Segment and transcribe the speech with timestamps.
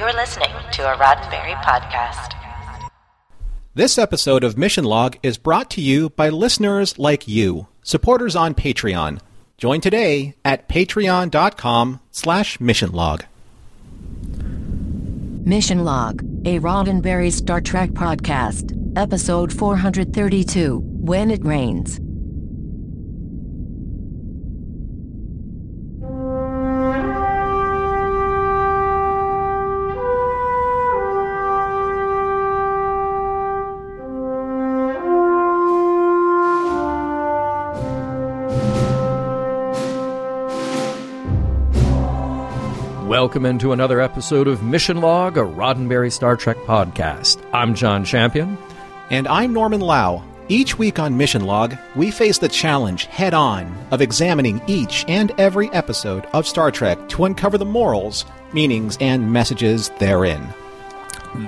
[0.00, 2.32] You're listening to a Roddenberry podcast.
[3.74, 8.56] This episode of Mission Log is brought to you by listeners like you, supporters on
[8.56, 9.20] Patreon.
[9.56, 13.22] Join today at patreon.com slash missionlog.
[15.46, 22.00] Mission Log, a Roddenberry Star Trek podcast, episode 432 When It Rains.
[43.24, 47.42] Welcome into another episode of Mission Log, a Roddenberry Star Trek podcast.
[47.54, 48.58] I'm John Champion.
[49.08, 50.22] And I'm Norman Lau.
[50.50, 55.32] Each week on Mission Log, we face the challenge head on of examining each and
[55.38, 60.46] every episode of Star Trek to uncover the morals, meanings, and messages therein.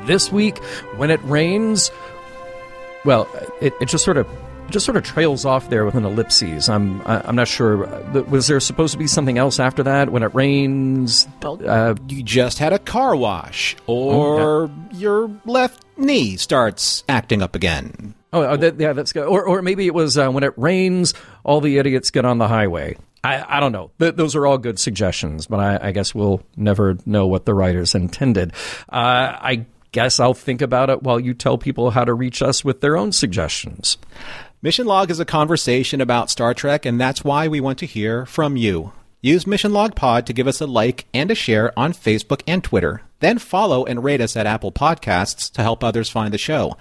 [0.07, 0.57] This week,
[0.97, 1.91] when it rains,
[3.05, 3.29] well,
[3.61, 4.27] it, it just sort of
[4.71, 6.69] just sort of trails off there with an ellipses.
[6.69, 7.79] I'm I'm not sure.
[8.29, 10.11] Was there supposed to be something else after that?
[10.11, 17.05] When it rains, uh, You just had a car wash, or your left knee starts
[17.09, 18.15] acting up again.
[18.33, 19.27] oh, oh that, yeah, that's good.
[19.27, 21.15] Or or maybe it was uh, when it rains,
[21.45, 22.97] all the idiots get on the highway.
[23.25, 23.91] I, I don't know.
[23.99, 27.55] Th- those are all good suggestions, but I, I guess we'll never know what the
[27.55, 28.53] writers intended.
[28.89, 32.65] Uh, I guess I'll think about it while you tell people how to reach us
[32.65, 33.99] with their own suggestions.
[34.63, 38.25] Mission Log is a conversation about Star Trek, and that's why we want to hear
[38.25, 38.93] from you.
[39.21, 42.65] Use Mission Log Pod to give us a like and a share on Facebook and
[42.65, 43.03] Twitter.
[43.21, 46.77] Then follow and rate us at Apple Podcasts to help others find the show.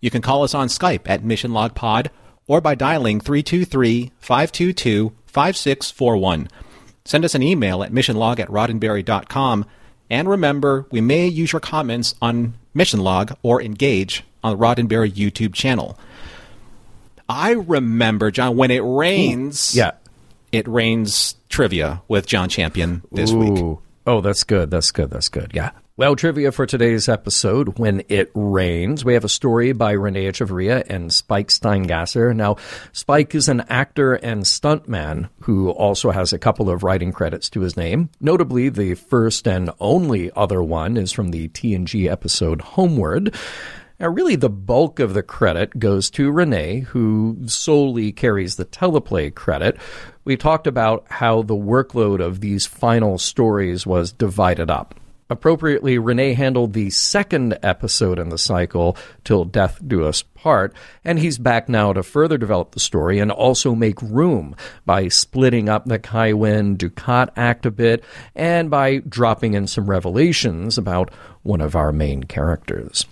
[0.00, 2.12] You can call us on Skype at Mission Log Pod
[2.46, 6.48] or by dialing 323 522 5641.
[7.04, 9.66] Send us an email at missionlog at roddenberry.com.
[10.08, 15.10] And remember, we may use your comments on Mission Log or engage on the Roddenberry
[15.10, 15.98] YouTube channel.
[17.28, 18.88] I remember, John, when it hmm.
[18.88, 19.74] rains.
[19.74, 19.92] Yeah.
[20.52, 23.78] It rains trivia with John Champion this week.
[24.06, 24.70] Oh, that's good.
[24.70, 25.10] That's good.
[25.10, 25.50] That's good.
[25.52, 25.72] Yeah.
[25.98, 30.84] Well, trivia for today's episode, When It Rains, we have a story by Renee Echevarria
[30.90, 32.36] and Spike Steingasser.
[32.36, 32.56] Now,
[32.92, 37.60] Spike is an actor and stuntman who also has a couple of writing credits to
[37.60, 38.10] his name.
[38.20, 43.34] Notably, the first and only other one is from the TNG episode Homeward.
[43.98, 49.34] Now, really, the bulk of the credit goes to Renee, who solely carries the teleplay
[49.34, 49.78] credit.
[50.24, 54.94] We talked about how the workload of these final stories was divided up.
[55.28, 61.18] Appropriately, Renee handled the second episode in the cycle, Till Death Do Us Part, and
[61.18, 64.54] he's back now to further develop the story and also make room
[64.84, 68.04] by splitting up the Kai Winn Dukat act a bit
[68.36, 71.12] and by dropping in some revelations about
[71.42, 73.04] one of our main characters.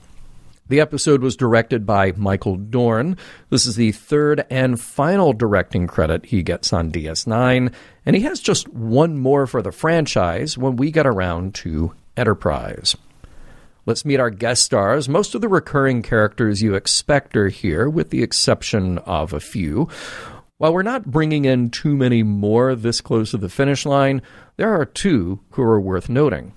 [0.66, 3.19] The episode was directed by Michael Dorn.
[3.50, 7.70] This is the third and final directing credit he gets on DS9,
[8.06, 12.97] and he has just one more for the franchise when we get around to Enterprise.
[13.84, 15.06] Let's meet our guest stars.
[15.06, 19.91] Most of the recurring characters you expect are here, with the exception of a few.
[20.56, 24.22] While we're not bringing in too many more this close to the finish line,
[24.56, 26.52] there are two who are worth noting.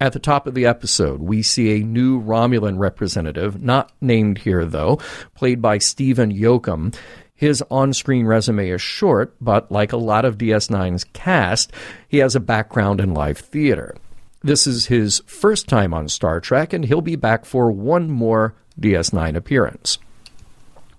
[0.00, 4.64] At the top of the episode, we see a new Romulan representative, not named here
[4.64, 4.98] though,
[5.34, 6.94] played by Stephen Yoakam.
[7.34, 11.72] His on screen resume is short, but like a lot of DS9's cast,
[12.08, 13.96] he has a background in live theater.
[14.42, 18.54] This is his first time on Star Trek, and he'll be back for one more
[18.80, 19.98] DS9 appearance.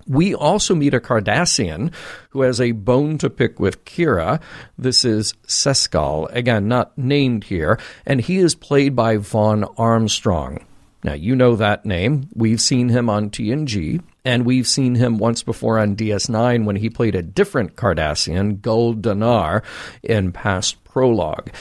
[0.08, 1.92] We also meet a Cardassian
[2.30, 4.40] who has a bone to pick with Kira.
[4.78, 10.64] This is Seskal, again, not named here, and he is played by Vaughn Armstrong.
[11.04, 12.30] Now, you know that name.
[12.34, 16.90] We've seen him on TNG, and we've seen him once before on DS9 when he
[16.90, 19.64] played a different Cardassian, Gul Danar,
[20.02, 21.51] in past prologue.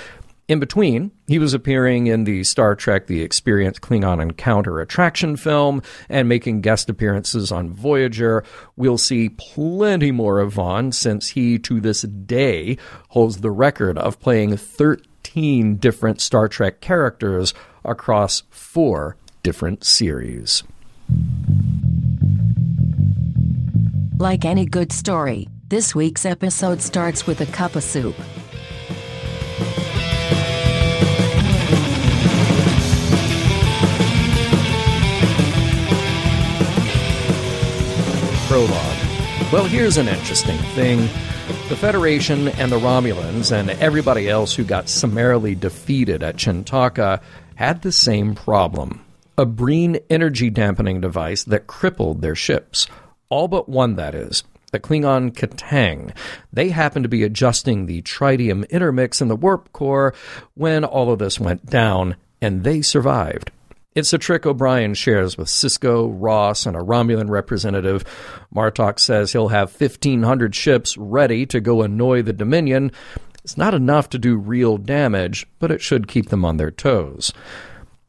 [0.46, 5.80] In between, he was appearing in the Star Trek The Experience Klingon Encounter attraction film
[6.10, 8.44] and making guest appearances on Voyager.
[8.76, 12.76] We'll see plenty more of Vaughn since he, to this day,
[13.08, 20.62] holds the record of playing 13 different Star Trek characters across four different series.
[24.18, 28.14] Like any good story, this week's episode starts with a cup of soup.
[38.54, 39.50] Prologue.
[39.52, 41.00] Well, here's an interesting thing.
[41.68, 47.20] The Federation and the Romulans and everybody else who got summarily defeated at Chin'toka
[47.56, 49.04] had the same problem
[49.36, 52.86] a Breen energy dampening device that crippled their ships.
[53.28, 54.44] All but one, that is.
[54.70, 56.14] The Klingon Ki'tang.
[56.52, 60.14] They happened to be adjusting the tritium intermix in the warp core
[60.54, 63.50] when all of this went down, and they survived.
[63.94, 68.04] It's a trick O'Brien shares with Sisko, Ross, and a Romulan representative.
[68.52, 72.90] Martok says he'll have 1,500 ships ready to go annoy the Dominion.
[73.44, 77.32] It's not enough to do real damage, but it should keep them on their toes.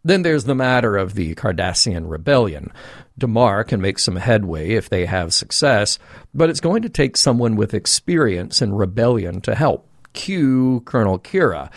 [0.03, 2.71] Then there's the matter of the Cardassian rebellion.
[3.15, 5.99] Damar can make some headway if they have success,
[6.33, 9.87] but it's going to take someone with experience in rebellion to help.
[10.13, 11.69] Cue Colonel Kira.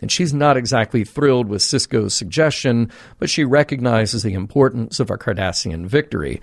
[0.00, 5.18] And she's not exactly thrilled with Sisko's suggestion, but she recognizes the importance of a
[5.18, 6.40] Cardassian victory.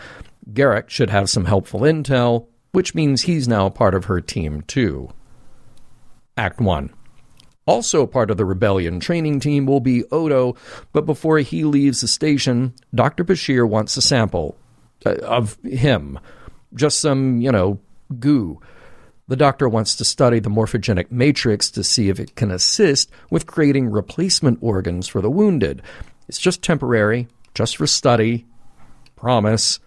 [0.51, 5.09] Garak should have some helpful intel, which means he's now part of her team too.
[6.37, 6.93] Act 1.
[7.65, 10.55] Also part of the rebellion training team will be Odo,
[10.91, 13.23] but before he leaves the station, Dr.
[13.23, 14.55] Bashir wants a sample
[15.05, 16.19] uh, of him.
[16.75, 17.79] Just some, you know,
[18.19, 18.59] goo.
[19.27, 23.47] The doctor wants to study the morphogenic matrix to see if it can assist with
[23.47, 25.81] creating replacement organs for the wounded.
[26.27, 28.45] It's just temporary, just for study.
[29.15, 29.79] Promise.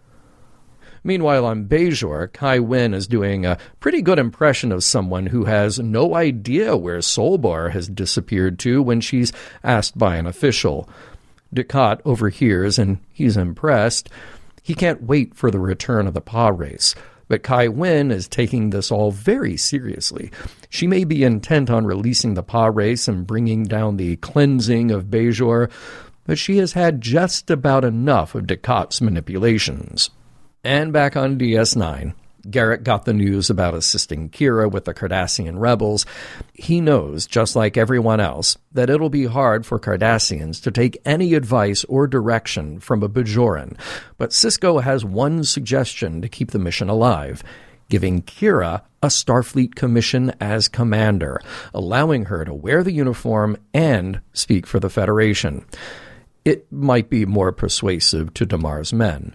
[1.05, 5.79] Meanwhile, on Bajor, Kai Winn is doing a pretty good impression of someone who has
[5.79, 9.33] no idea where Solbor has disappeared to when she's
[9.63, 10.89] asked by an official.
[11.55, 14.11] Dukat overhears and he's impressed.
[14.65, 16.97] He can't wait for the return of the Pah-wraiths.
[17.29, 20.31] But Kai Winn is taking this all very seriously.
[20.71, 25.71] She may be intent on releasing the Pah-wraiths and bringing down the cleansing of Bajor,
[26.25, 30.11] but she has had just about enough of Dukat's manipulations.
[30.65, 32.15] And back on DS9,
[32.51, 36.07] Garak got the news about assisting Kira with the Cardassian rebels.
[36.55, 41.35] He knows, just like everyone else, that it'll be hard for Cardassians to take any
[41.35, 43.77] advice or direction from a Bajoran.
[44.17, 47.43] But Sisko has one suggestion to keep the mission alive
[47.89, 51.41] giving Kira a Starfleet commission as commander,
[51.73, 55.65] allowing her to wear the uniform and speak for the Federation.
[56.45, 59.35] It might be more persuasive to Damar's men.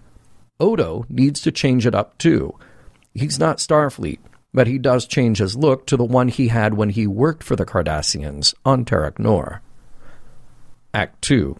[0.60, 2.56] Odo needs to change it up too.
[3.14, 4.18] He's not Starfleet,
[4.52, 7.56] but he does change his look to the one he had when he worked for
[7.56, 9.62] the Cardassians on Terok Nor.
[10.92, 11.56] Act 2.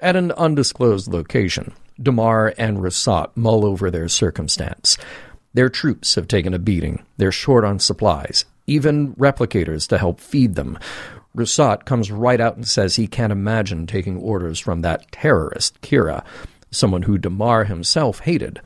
[0.00, 4.98] At an undisclosed location, Damar and Rusot mull over their circumstance.
[5.54, 7.04] Their troops have taken a beating.
[7.16, 10.78] They're short on supplies, even replicators to help feed them.
[11.34, 16.24] Rusot comes right out and says he can't imagine taking orders from that terrorist, Kira,
[16.70, 18.60] someone who Damar himself hated.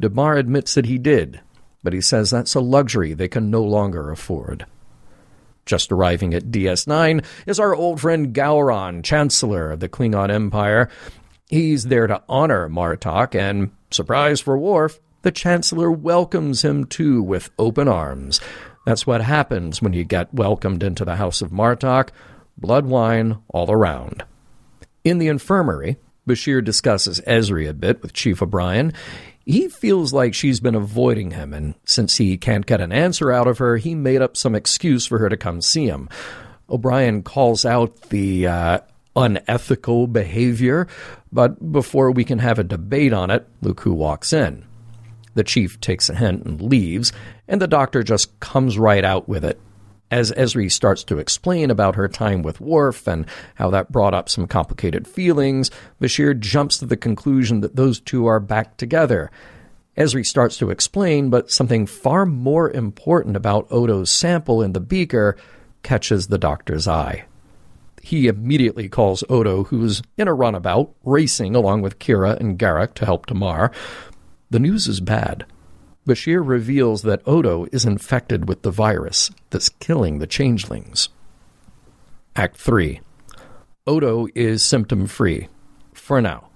[0.00, 1.40] Damar admits that he did,
[1.84, 4.66] but he says that's a luxury they can no longer afford.
[5.64, 10.88] Just arriving at DS9 is our old friend Gowron, Chancellor of the Klingon Empire.
[11.48, 17.50] He's there to honor Martok, and, surprise for Worf, the Chancellor welcomes him too with
[17.58, 18.40] open arms.
[18.84, 22.10] That's what happens when you get welcomed into the House of Martok
[22.56, 24.24] blood wine all around.
[25.02, 25.96] In the infirmary,
[26.26, 28.92] Bashir discusses Ezri a bit with Chief O'Brien.
[29.46, 33.46] He feels like she's been avoiding him, and since he can't get an answer out
[33.46, 36.08] of her, he made up some excuse for her to come see him.
[36.70, 38.78] O'Brien calls out the uh,
[39.14, 40.88] unethical behavior,
[41.30, 44.64] but before we can have a debate on it, Luku walks in.
[45.34, 47.12] The chief takes a hint and leaves,
[47.46, 49.60] and the doctor just comes right out with it
[50.14, 54.28] as Ezri starts to explain about her time with Worf and how that brought up
[54.28, 59.32] some complicated feelings, Bashir jumps to the conclusion that those two are back together.
[59.96, 65.36] Ezri starts to explain, but something far more important about Odo's sample in the beaker
[65.82, 67.24] catches the doctor's eye.
[68.00, 73.04] He immediately calls Odo, who's in a runabout, racing along with Kira and Garak to
[73.04, 73.72] help Damar.
[74.48, 75.44] The news is bad.
[76.06, 81.08] Bashir reveals that Odo is infected with the virus that's killing the changelings.
[82.36, 83.00] Act 3
[83.86, 85.48] Odo is symptom free.
[85.92, 86.50] For now.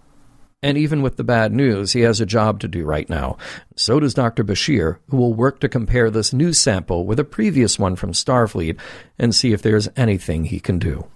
[0.62, 3.37] And even with the bad news, he has a job to do right now.
[3.76, 4.43] So does Dr.
[4.43, 8.78] Bashir, who will work to compare this new sample with a previous one from Starfleet
[9.19, 11.07] and see if there's anything he can do.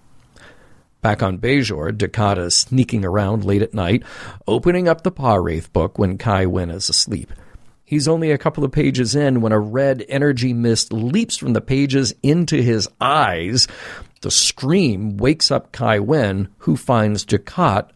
[1.01, 4.05] Back on Bajor, Dukat is sneaking around late at night,
[4.47, 7.33] opening up the Pah-wraith book when Kai Wynn is asleep.
[7.93, 11.61] He's only a couple of pages in when a red energy mist leaps from the
[11.61, 13.69] pages into his eyes.
[14.23, 17.91] The scream wakes up Kai Winn, who finds Dukat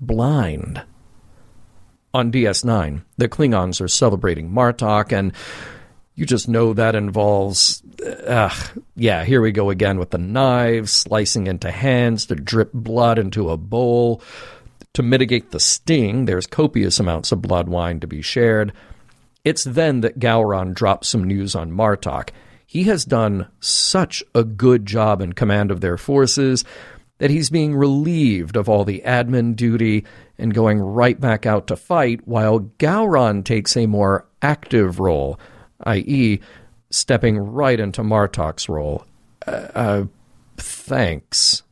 [0.00, 0.84] blind.
[2.14, 5.32] On DS9, the Klingons are celebrating Martok, and
[6.14, 7.82] You just know that involves,
[8.94, 13.50] yeah, here we go again with the knives, slicing into hands to drip blood into
[13.50, 14.22] a bowl.
[14.94, 18.72] To mitigate the sting, there's copious amounts of blood wine to be shared.
[19.44, 22.30] It's then that Gowron drops some news on Martok.
[22.66, 26.64] He has done such a good job in command of their forces
[27.18, 30.04] that he's being relieved of all the admin duty
[30.38, 35.38] and going right back out to fight, while Gowron takes a more active role,
[35.84, 36.40] i.e.,
[36.90, 39.04] stepping right into Martok's role.
[39.46, 40.04] Uh, uh,
[40.56, 41.62] thanks.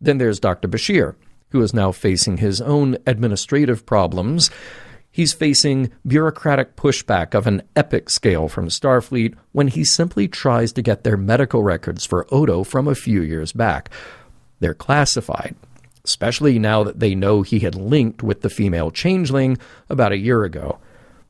[0.00, 0.68] Then there's Dr.
[0.68, 1.16] Bashir,
[1.50, 4.50] who is now facing his own administrative problems.
[5.16, 10.82] He's facing bureaucratic pushback of an epic scale from Starfleet when he simply tries to
[10.82, 13.88] get their medical records for Odo from a few years back.
[14.60, 15.54] They're classified,
[16.04, 19.56] especially now that they know he had linked with the female changeling
[19.88, 20.80] about a year ago.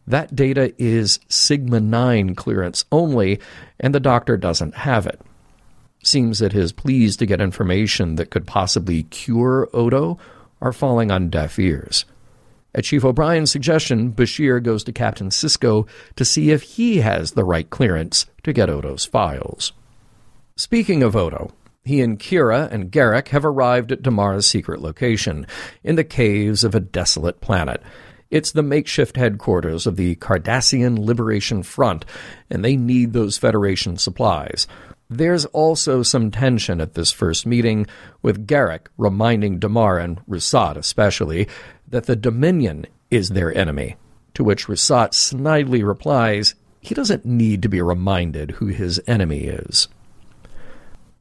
[0.04, 3.38] That data is Sigma 9 clearance only,
[3.78, 5.20] and the doctor doesn't have it.
[6.02, 10.18] Seems that his pleas to get information that could possibly cure Odo
[10.60, 12.04] are falling on deaf ears.
[12.76, 17.42] At Chief O'Brien's suggestion, Bashir goes to Captain Sisko to see if he has the
[17.42, 19.72] right clearance to get Odo's files.
[20.56, 21.52] Speaking of Odo,
[21.86, 25.46] he and Kira and Garak have arrived at Damar's secret location,
[25.82, 27.82] in the caves of a desolate planet.
[28.30, 32.04] It's the makeshift headquarters of the Cardassian Liberation Front,
[32.50, 34.66] and they need those Federation supplies.
[35.08, 37.86] There's also some tension at this first meeting,
[38.22, 41.46] with Garak reminding Damar and Rusot especially
[41.88, 43.96] that the Dominion is their enemy,
[44.34, 49.88] to which Rusot snidely replies he doesn't need to be reminded who his enemy is.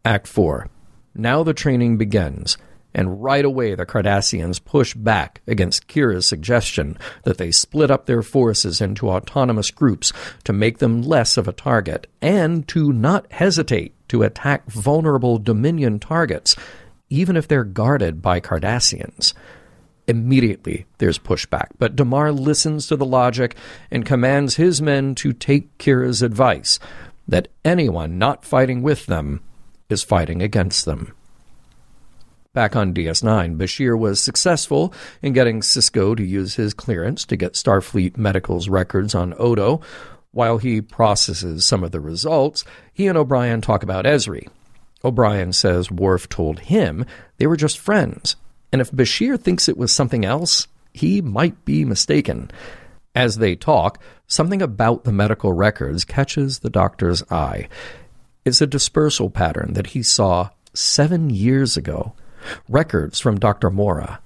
[0.03, 0.69] Act 4.
[1.15, 2.57] Now the training begins,
[2.93, 8.21] and right away the Cardassians push back against Kira's suggestion that they split up their
[8.21, 13.93] forces into autonomous groups to make them less of a target, and to not hesitate
[14.09, 16.55] to attack vulnerable Dominion targets,
[17.09, 19.33] even if they're guarded by Cardassians.
[20.07, 23.55] Immediately, there's pushback, but Damar listens to the logic
[23.89, 26.79] and commands his men to take Kira's advice
[27.27, 29.41] that anyone not fighting with them
[29.89, 31.13] is fighting against them.
[32.53, 37.53] Back on DS9, Bashir was successful in getting Sisko to use his clearance to get
[37.53, 39.81] Starfleet Medical's records on Odo.
[40.31, 44.47] While he processes some of the results, he and O'Brien talk about Ezri.
[45.03, 47.05] O'Brien says Worf told him
[47.37, 48.35] they were just friends
[48.75, 52.51] and if Bashir thinks it was something else, he might be mistaken.
[53.15, 57.69] As they talk, something about the medical records catches the doctor's eye.
[58.43, 62.15] It's a dispersal pattern that he saw seven years ago.
[62.67, 63.69] Records from Dr.
[63.69, 64.19] Mora.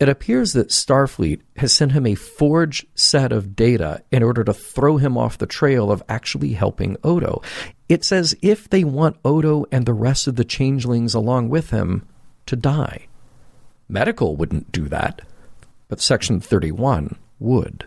[0.00, 4.52] It appears that Starfleet has sent him a forged set of data in order to
[4.52, 7.40] throw him off the trail of actually helping Odo.
[7.88, 12.04] It's as if they want Odo and the rest of the changelings along with him
[12.46, 13.05] to die.
[13.88, 15.22] Medical wouldn't do that,
[15.88, 17.86] but Section 31 would.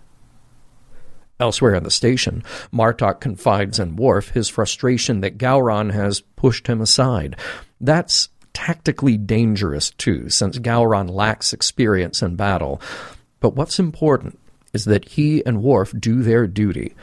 [1.39, 6.81] Elsewhere in the station, Martok confides in Worf his frustration that Gowron has pushed him
[6.81, 7.37] aside.
[7.79, 12.81] That's tactically dangerous, too, since Gowron lacks experience in battle.
[13.39, 14.37] But what's important
[14.73, 16.93] is that he and Worf do their duty,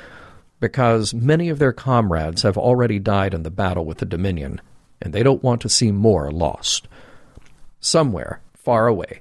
[0.60, 4.60] because many of their comrades have already died in the battle with the Dominion,
[5.00, 6.88] and they don't want to see more lost.
[7.80, 9.20] Somewhere, far away.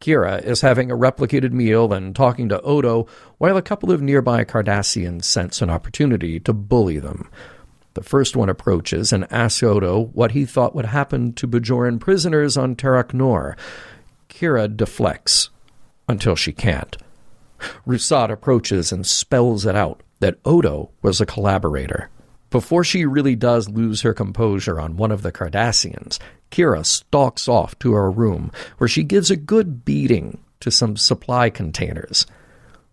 [0.00, 3.08] Kira is having a replicated meal and talking to Odo,
[3.38, 7.28] while a couple of nearby Cardassians sense an opportunity to bully them.
[7.94, 12.56] The first one approaches and asks Odo what he thought would happen to Bajoran prisoners
[12.56, 13.56] on Terok Nor.
[14.28, 15.50] Kira deflects
[16.08, 16.96] until she can't.
[17.84, 22.10] Rusot approaches and spells it out that Odo was a collaborator.
[22.50, 26.20] Before she really does lose her composure on one of the Cardassians,
[26.54, 31.50] Kira stalks off to her room, where she gives a good beating to some supply
[31.50, 32.26] containers.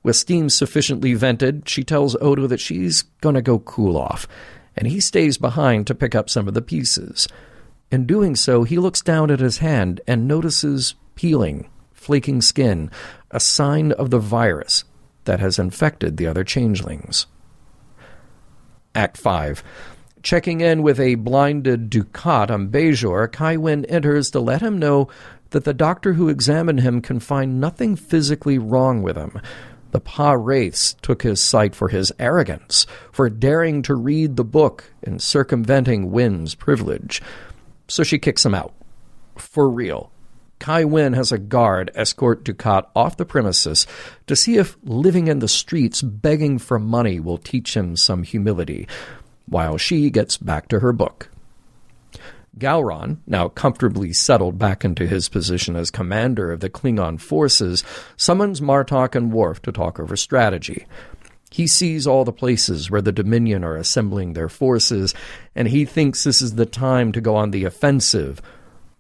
[0.01, 4.27] With steam sufficiently vented, she tells Odo that she's going to go cool off,
[4.75, 7.27] and he stays behind to pick up some of the pieces.
[7.91, 12.89] In doing so, he looks down at his hand and notices peeling, flaking skin,
[13.30, 14.86] a sign of the virus
[15.25, 17.27] that has infected the other changelings.
[18.96, 19.63] Act 5.
[20.23, 25.07] Checking in with a blinded Dukat on Bajor, Kai Winn enters to let him know
[25.49, 29.41] that the doctor who examined him can find nothing physically wrong with him.
[29.91, 35.21] The Pah-wraiths took his sight for his arrogance, for daring to read the book and
[35.21, 37.21] circumventing Winn's privilege.
[37.87, 38.73] So she kicks him out.
[39.37, 40.11] For real.
[40.59, 43.87] Kai Winn has a guard escort Dukat off the premises
[44.27, 48.87] to see if living in the streets begging for money will teach him some humility,
[49.48, 51.29] while she gets back to her book.
[52.57, 57.83] Gowron, now comfortably settled back into his position as commander of the Klingon forces,
[58.17, 60.86] summons Martok and Worf to talk over strategy.
[61.50, 65.13] He sees all the places where the Dominion are assembling their forces,
[65.55, 68.41] and he thinks this is the time to go on the offensive.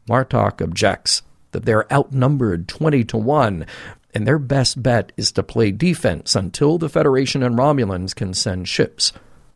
[0.09, 1.21] Martok objects
[1.51, 3.65] that they're outnumbered 20 to 1,
[4.13, 8.67] and their best bet is to play defense until the Federation and Romulans can send
[8.67, 9.13] ships.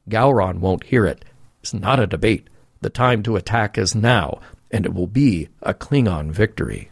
[0.10, 1.26] Gowron won't hear it.
[1.62, 2.50] It's not a debate.
[2.82, 4.40] The time to attack is now,
[4.72, 6.92] and it will be a Klingon victory.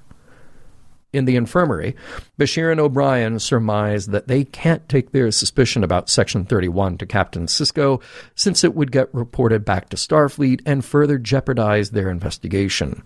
[1.13, 1.95] In the infirmary,
[2.39, 7.45] Bashir and O'Brien surmise that they can't take their suspicion about Section 31 to Captain
[7.45, 8.01] Sisko,
[8.33, 13.03] since it would get reported back to Starfleet and further jeopardize their investigation.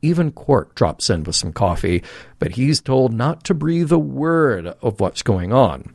[0.00, 2.04] Even Quark drops in with some coffee,
[2.38, 5.92] but he's told not to breathe a word of what's going on.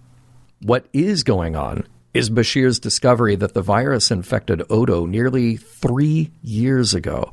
[0.62, 6.94] What is going on is Bashir's discovery that the virus infected Odo nearly three years
[6.94, 7.32] ago,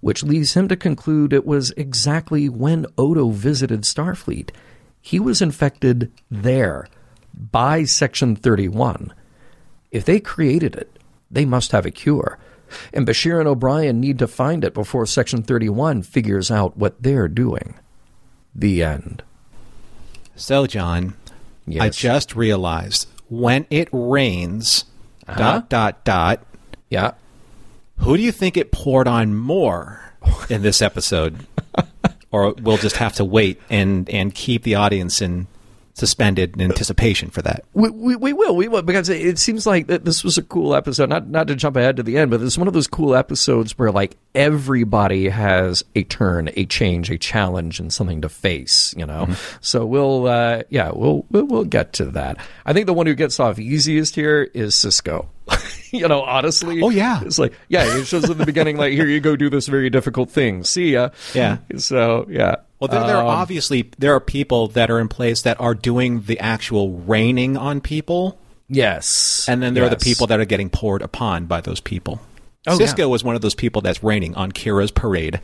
[0.00, 4.50] which leads him to conclude it was exactly when Odo visited Starfleet.
[5.00, 6.86] He was infected there
[7.34, 9.14] by Section 31.
[9.90, 10.98] If they created it,
[11.30, 12.38] they must have a cure.
[12.92, 17.28] And Bashir and O'Brien need to find it before Section 31 figures out what they're
[17.28, 17.74] doing.
[18.54, 19.22] The end.
[20.36, 21.14] So, John,
[21.66, 21.82] Yes.
[21.82, 24.84] I just realized when it rains,
[25.26, 25.38] uh-huh.
[25.38, 26.46] dot, dot, dot,
[26.90, 27.12] Yeah.
[27.98, 30.12] who do you think it poured on more
[30.50, 31.46] in this episode?
[32.32, 35.46] or we'll just have to wait and, and keep the audience in
[36.00, 37.64] suspended in anticipation for that.
[37.74, 40.74] We, we, we will, we will, because it, seems like that this was a cool
[40.74, 41.08] episode.
[41.10, 43.78] Not not to jump ahead to the end, but it's one of those cool episodes
[43.78, 48.94] where like everybody has a turn, a change, a challenge, and something to face.
[48.96, 49.28] You know,
[49.60, 52.38] so we'll uh, yeah, we'll, we'll we'll get to that.
[52.66, 55.28] I think the one who gets off easiest here is Sisko.
[55.90, 57.20] you know, honestly, Oh, yeah.
[57.24, 59.90] it's like yeah, it shows at the beginning like here you go do this very
[59.90, 60.64] difficult thing.
[60.64, 61.10] See ya.
[61.34, 61.58] Yeah.
[61.76, 62.56] So yeah.
[62.80, 65.74] Well, there, there are Um, obviously there are people that are in place that are
[65.74, 68.38] doing the actual raining on people,
[68.68, 72.20] yes, and then there are the people that are getting poured upon by those people.
[72.66, 73.04] Oh, Sisko yeah.
[73.06, 75.40] was one of those people that's raining on Kira's parade.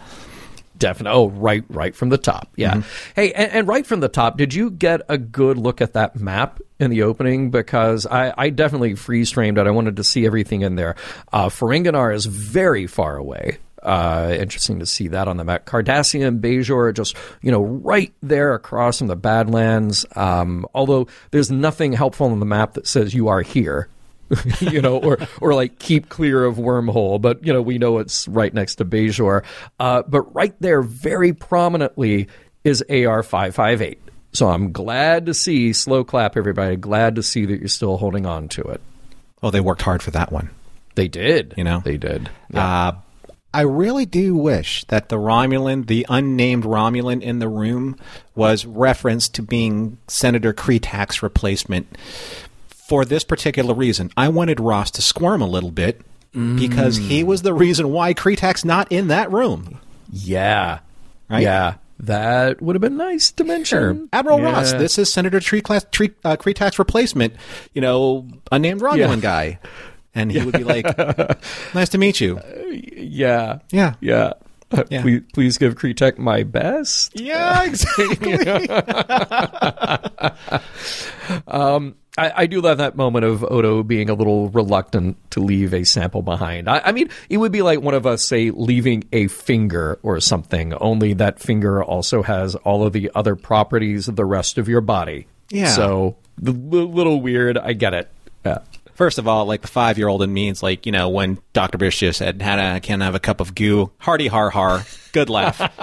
[0.78, 1.18] Definitely.
[1.18, 2.52] Oh, right, right from the top.
[2.56, 2.82] Yeah.
[3.14, 6.16] Hey, and, and right from the top, did you get a good look at that
[6.16, 7.50] map in the opening?
[7.50, 9.66] Because I, I definitely freeze framed it.
[9.66, 10.94] I wanted to see everything in there.
[11.32, 13.56] Uh, Ferenginar is very far away.
[13.86, 15.64] Uh, interesting to see that on the map.
[15.64, 20.04] Cardassian, Bajor are just, you know, right there across from the Badlands.
[20.16, 23.88] Um, although there's nothing helpful on the map that says you are here.
[24.60, 28.26] you know, or or like keep clear of wormhole, but you know we know it's
[28.26, 29.44] right next to Bajor.
[29.78, 32.26] Uh, but right there, very prominently,
[32.64, 34.02] is AR five five eight.
[34.32, 36.74] So I'm glad to see slow clap, everybody.
[36.74, 38.80] Glad to see that you're still holding on to it.
[39.44, 40.50] Oh, they worked hard for that one.
[40.96, 41.82] They did, You know?
[41.84, 42.28] they did.
[42.52, 42.92] Uh,
[43.56, 47.96] I really do wish that the Romulan, the unnamed Romulan in the room,
[48.34, 51.96] was referenced to being Senator Kretak's replacement
[52.68, 54.10] for this particular reason.
[54.16, 58.62] I wanted Ross to squirm a little bit because he was the reason why Kretak's
[58.64, 59.80] not in that room.
[60.12, 60.80] yeah,
[61.30, 61.42] Right?
[61.42, 61.74] yeah.
[61.98, 64.10] That would have been nice to mention.
[64.12, 64.52] Admiral Yeah.
[64.52, 67.32] Ross, this is Senator Tree Class, Tree, uh, Kretak's replacement,
[67.72, 69.16] you know, unnamed Romulan Yeah.
[69.16, 69.58] guy.
[70.16, 70.84] And he would be like,
[71.74, 72.40] nice to meet you.
[72.72, 73.94] yeah, Yeah.
[74.00, 74.32] yeah.
[74.72, 75.02] Uh, Yeah.
[75.02, 77.20] Please, please give Kretak my best.
[77.20, 78.36] Yeah, exactly.
[82.18, 85.84] I, I do love that moment of Odo being a little reluctant to leave a
[85.84, 86.68] sample behind.
[86.68, 90.18] I, I mean, it would be like one of us, say, leaving a finger or
[90.20, 94.68] something, only that finger also has all of the other properties of the rest of
[94.68, 95.26] your body.
[95.50, 95.68] Yeah.
[95.68, 98.10] So, the li- little weird, I get it.
[98.96, 101.38] First of all, like the five year old in me, it's like, you know, when
[101.52, 101.76] Dr.
[101.78, 103.90] Bish just said, Hannah, can I have a cup of goo?
[103.98, 104.84] Hearty har har.
[105.12, 105.58] Good laugh.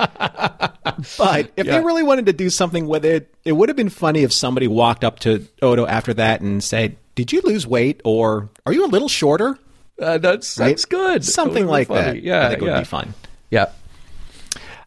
[1.17, 1.77] but if Yeah.
[1.79, 4.67] they really wanted to do something with it, it would have been funny if somebody
[4.67, 8.01] walked up to Odo after that and said, Did you lose weight?
[8.03, 9.57] Or are you a little shorter?
[10.01, 10.69] Uh, that's, Right?
[10.69, 11.23] that's good.
[11.23, 12.01] Something like funny.
[12.19, 12.23] that.
[12.23, 12.47] Yeah.
[12.47, 12.73] I think it yeah.
[12.73, 13.13] would be fun.
[13.51, 13.69] Yeah.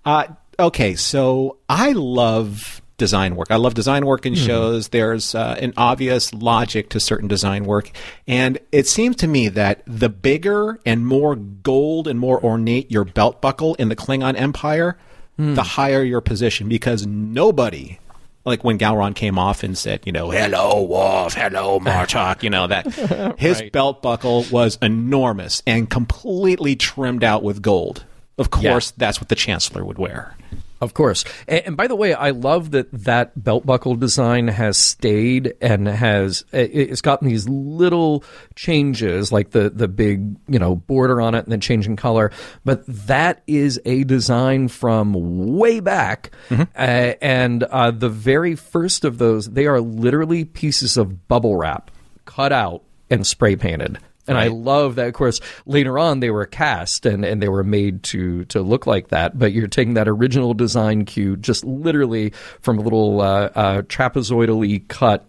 [0.04, 0.24] Uh,
[0.58, 3.48] okay, so I love design work.
[3.50, 4.88] I love design work in shows.
[4.88, 7.90] There's uh, an obvious logic to certain design work.
[8.26, 13.04] And it seems to me that the bigger and more gold and more ornate your
[13.04, 14.96] belt buckle in the Klingon Empire,
[15.38, 17.98] the higher your position because nobody.
[18.46, 22.68] Like when Gowron came off and said, you know, hello, Worf, hello, Martok, you know,
[22.68, 22.86] that
[23.38, 23.72] his Right.
[23.72, 28.04] belt buckle was enormous and completely trimmed out with gold.
[28.38, 30.36] Of course, that's what the Chancellor would wear.
[30.80, 31.24] Of course.
[31.48, 35.88] And, and, by the way, I love that that belt buckle design has stayed and
[35.88, 38.22] has it's gotten these little
[38.54, 42.30] changes like the the big, you know, border on it and then changing color,
[42.64, 46.30] but that is a design from way back.
[46.50, 46.62] Mm-hmm.
[46.76, 51.90] Uh, and uh, the very first of those, they are literally pieces of bubble wrap
[52.26, 53.98] cut out and spray painted.
[54.28, 54.44] And right.
[54.44, 55.08] I love that.
[55.08, 58.86] Of course, later on they were cast and, and they were made to to look
[58.86, 59.38] like that.
[59.38, 64.86] But you're taking that original design cue, just literally from a little uh, uh, trapezoidally
[64.88, 65.28] cut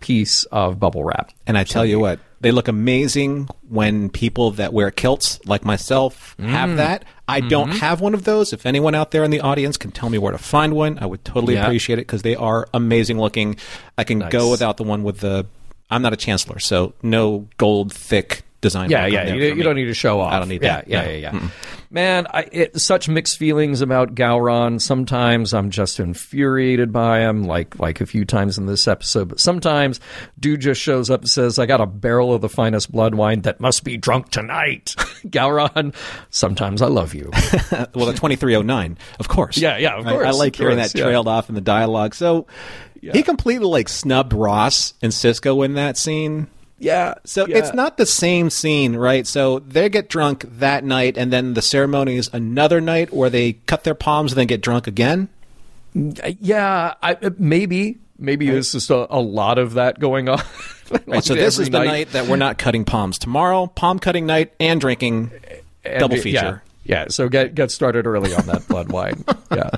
[0.00, 1.32] piece of bubble wrap.
[1.46, 6.36] And I tell you what, they look amazing when people that wear kilts, like myself,
[6.38, 6.46] mm.
[6.46, 7.04] have that.
[7.26, 7.48] I mm-hmm.
[7.48, 8.52] don't have one of those.
[8.52, 11.06] If anyone out there in the audience can tell me where to find one, I
[11.06, 11.64] would totally yeah.
[11.64, 13.56] appreciate it because they are amazing looking.
[13.96, 14.32] I can nice.
[14.32, 15.46] go without the one with the
[15.90, 18.90] I'm not a chancellor, so no gold thick design.
[18.90, 19.32] Yeah, yeah.
[19.32, 20.32] You, you don't need to show off.
[20.32, 20.88] I don't need yeah, that.
[20.88, 21.10] Yeah, no.
[21.10, 21.30] yeah, yeah.
[21.32, 21.50] Mm-mm.
[21.90, 24.80] Man, I, it, such mixed feelings about Gowron.
[24.80, 29.28] Sometimes I'm just infuriated by him, like like a few times in this episode.
[29.28, 30.00] But sometimes,
[30.38, 33.42] dude just shows up and says, "I got a barrel of the finest blood wine
[33.42, 34.94] that must be drunk tonight."
[35.26, 35.94] Gowron,
[36.30, 37.30] sometimes I love you.
[37.94, 39.56] well, the 2309, of course.
[39.56, 40.26] Yeah, yeah, of course.
[40.26, 41.32] I, I like hearing course, that trailed yeah.
[41.32, 42.14] off in the dialogue.
[42.14, 42.46] So
[43.00, 43.12] yeah.
[43.12, 46.48] He completely like snubbed Ross and Sisko in that scene.
[46.78, 47.14] Yeah.
[47.24, 47.58] So yeah.
[47.58, 49.26] it's not the same scene, right?
[49.26, 53.54] So they get drunk that night, and then the ceremony is another night where they
[53.54, 55.28] cut their palms and then get drunk again.
[55.94, 57.98] Yeah, I, uh, maybe.
[58.18, 58.54] Maybe right.
[58.54, 60.40] there's just a, a, lot of that going on.
[60.90, 61.24] like right.
[61.24, 61.86] So this is the night.
[61.86, 62.10] night.
[62.12, 63.18] that we're not cutting palms.
[63.18, 65.32] Tomorrow, palm cutting night and drinking
[65.84, 66.62] and, double feature.
[66.84, 67.02] Yeah.
[67.02, 67.06] yeah.
[67.08, 69.24] So get get started early on that blood wine.
[69.54, 69.70] Yeah.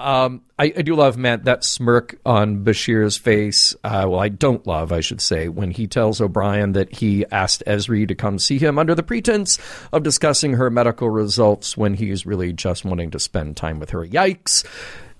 [0.00, 3.74] Um, I, I, do love, Matt, that smirk on Bashir's face.
[3.84, 7.62] Uh, well, I don't love, I should say, when he tells O'Brien that he asked
[7.66, 9.58] Ezri to come see him under the pretense
[9.92, 14.06] of discussing her medical results when he's really just wanting to spend time with her.
[14.06, 14.64] Yikes.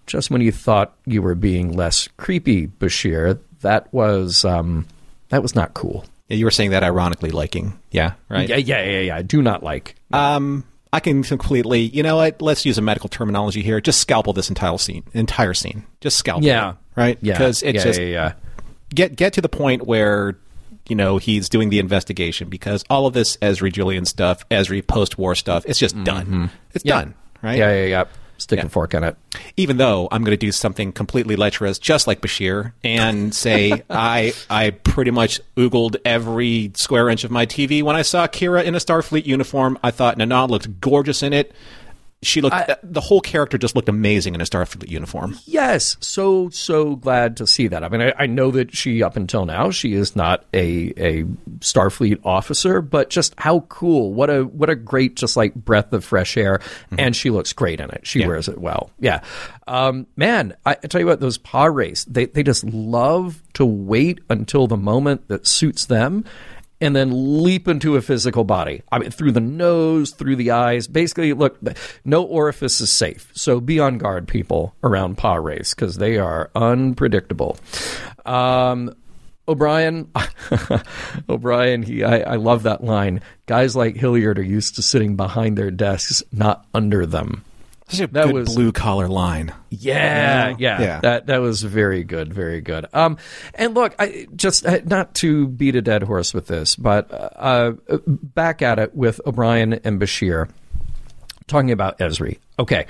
[0.07, 4.87] Just when you thought you were being less creepy, Bashir, that was um,
[5.29, 6.05] that was not cool.
[6.29, 7.79] Yeah, you were saying that ironically, liking.
[7.90, 8.49] Yeah, right.
[8.49, 9.16] Yeah, yeah, yeah, yeah.
[9.16, 9.97] I do not like.
[10.12, 12.42] Um, I can completely, you know what?
[12.42, 13.81] Let's use a medical terminology here.
[13.81, 15.05] Just scalpel this entire scene.
[15.12, 15.85] Entire scene.
[16.00, 16.44] Just scalpel.
[16.46, 16.70] Yeah.
[16.70, 17.18] It, right.
[17.20, 17.35] Yeah.
[17.35, 18.33] Because it's yeah, just yeah, yeah.
[18.94, 20.37] get get to the point where
[20.88, 25.18] you know he's doing the investigation because all of this Ezri Julian stuff, Ezri post
[25.18, 26.05] war stuff, it's just mm-hmm.
[26.05, 26.50] done.
[26.72, 27.00] It's yeah.
[27.00, 27.14] done.
[27.42, 27.59] Right.
[27.59, 27.74] Yeah.
[27.74, 27.87] Yeah.
[27.87, 28.05] Yeah
[28.40, 28.66] stick yeah.
[28.66, 29.16] a fork in it.
[29.57, 34.33] Even though I'm going to do something completely lecherous, just like Bashir, and say I
[34.48, 38.74] I pretty much oogled every square inch of my TV when I saw Kira in
[38.74, 39.79] a Starfleet uniform.
[39.83, 41.53] I thought Nana looked gorgeous in it
[42.22, 45.38] she looked I, the whole character just looked amazing in a starfleet uniform.
[45.46, 45.96] Yes.
[46.00, 47.83] So so glad to see that.
[47.83, 51.24] I mean I, I, know that she up until now she is not a a
[51.61, 54.12] starfleet officer but just how cool.
[54.12, 56.59] What a what a great just like breath of fresh air.
[56.59, 56.96] Mm-hmm.
[56.98, 58.06] and she looks great in it.
[58.06, 58.26] She yeah.
[58.26, 58.90] wears it well.
[58.98, 59.20] Yeah.
[59.66, 64.20] Um, man I, I, tell you what those Pah-wraiths they, they just love to wait
[64.28, 66.24] until the moment that suits them
[66.81, 68.83] and then leap into a physical body.
[68.90, 70.87] I mean, through the nose, through the eyes.
[70.87, 71.59] Basically, look,
[72.05, 73.31] no orifice is safe.
[73.35, 77.59] So be on guard, people, around Pah-wraiths, because they are unpredictable.
[78.25, 78.95] Um,
[79.47, 80.11] O'Brien,
[81.29, 83.21] O'Brien, he, I, I love that line.
[83.47, 87.45] Guys like Hilliard are used to sitting behind their desks, not under them.
[87.90, 89.53] Such a that good was, blue collar line.
[89.68, 92.87] Yeah, yeah, yeah, That that was very good, very good.
[92.92, 93.18] Um,
[93.55, 97.72] and look, I just uh, not to beat a dead horse with this, but uh,
[98.07, 100.48] back at it with O'Brien and Bashir
[101.46, 102.38] talking about Ezri.
[102.59, 102.87] Okay,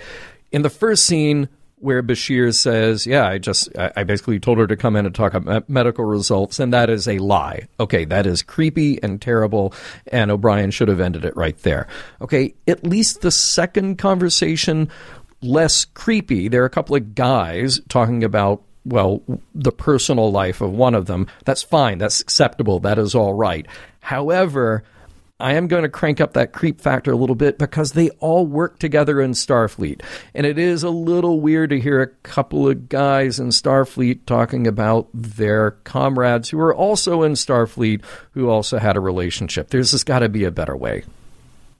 [0.53, 1.49] in the first scene,
[1.81, 5.35] where Bashir says, "Yeah, I just I basically told her to come in and talk
[5.35, 9.75] about medical results, and that is a lie." Okay, that is creepy and terrible,
[10.07, 11.89] and O'Brien should have ended it right there.
[12.21, 14.91] Okay, at least the second conversation
[15.43, 16.49] less creepy.
[16.49, 19.23] There are a couple of guys talking about well,
[19.55, 21.27] the personal life of one of them.
[21.45, 21.99] That's fine.
[21.99, 22.81] That's acceptable.
[22.81, 23.67] That is all right.
[24.01, 24.85] However,
[25.41, 28.47] I am going to crank up that creep factor a little bit because they all
[28.47, 30.03] work together in Starfleet.
[30.35, 34.67] And it is a little weird to hear a couple of guys in Starfleet talking
[34.67, 39.71] about their comrades who are also in Starfleet who also had a relationship.
[39.71, 41.05] There's just got to be a better way.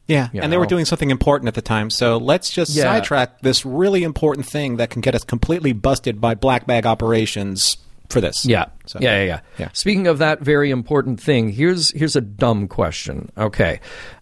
[0.07, 0.51] Yeah, you and know?
[0.51, 1.89] they were doing something important at the time.
[1.89, 2.83] So let's just yeah.
[2.83, 7.77] sidetrack this really important thing that can get us completely busted by black bag operations
[8.11, 8.45] for this.
[8.45, 8.67] Yeah.
[8.87, 9.69] So, yeah, yeah, yeah, yeah.
[9.73, 13.31] Speaking of that very important thing, here's here's a dumb question.
[13.37, 13.81] Okay.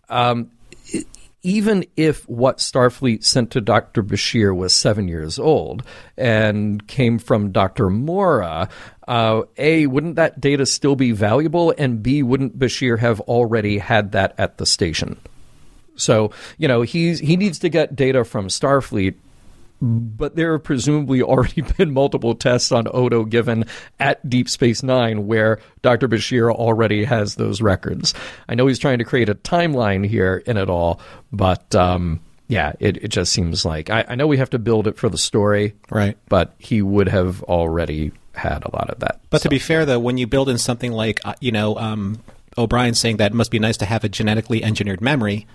[0.08, 0.50] Um,
[1.42, 4.02] even if what Starfleet sent to Dr.
[4.02, 5.84] Bashir was seven years old
[6.16, 7.88] and came from Dr.
[7.88, 8.68] Mora,
[9.06, 11.72] uh, A, wouldn't that data still be valuable?
[11.78, 15.18] And B, wouldn't Bashir have already had that at the station?
[15.94, 19.14] So, you know, he's, he needs to get data from Starfleet
[19.80, 23.64] but there have presumably already been multiple tests on Odo given
[24.00, 26.08] at Deep Space Nine where Dr.
[26.08, 28.14] Bashir already has those records.
[28.48, 31.00] I know he's trying to create a timeline here in it all,
[31.32, 34.86] but um, yeah, it, it just seems like I, I know we have to build
[34.86, 36.16] it for the story, Right.
[36.28, 39.20] But he would have already had a lot of that.
[39.30, 42.22] But to be fair, though, when you build in something like, uh, you know, um,
[42.56, 45.46] O'Brien saying that it must be nice to have a genetically engineered memory,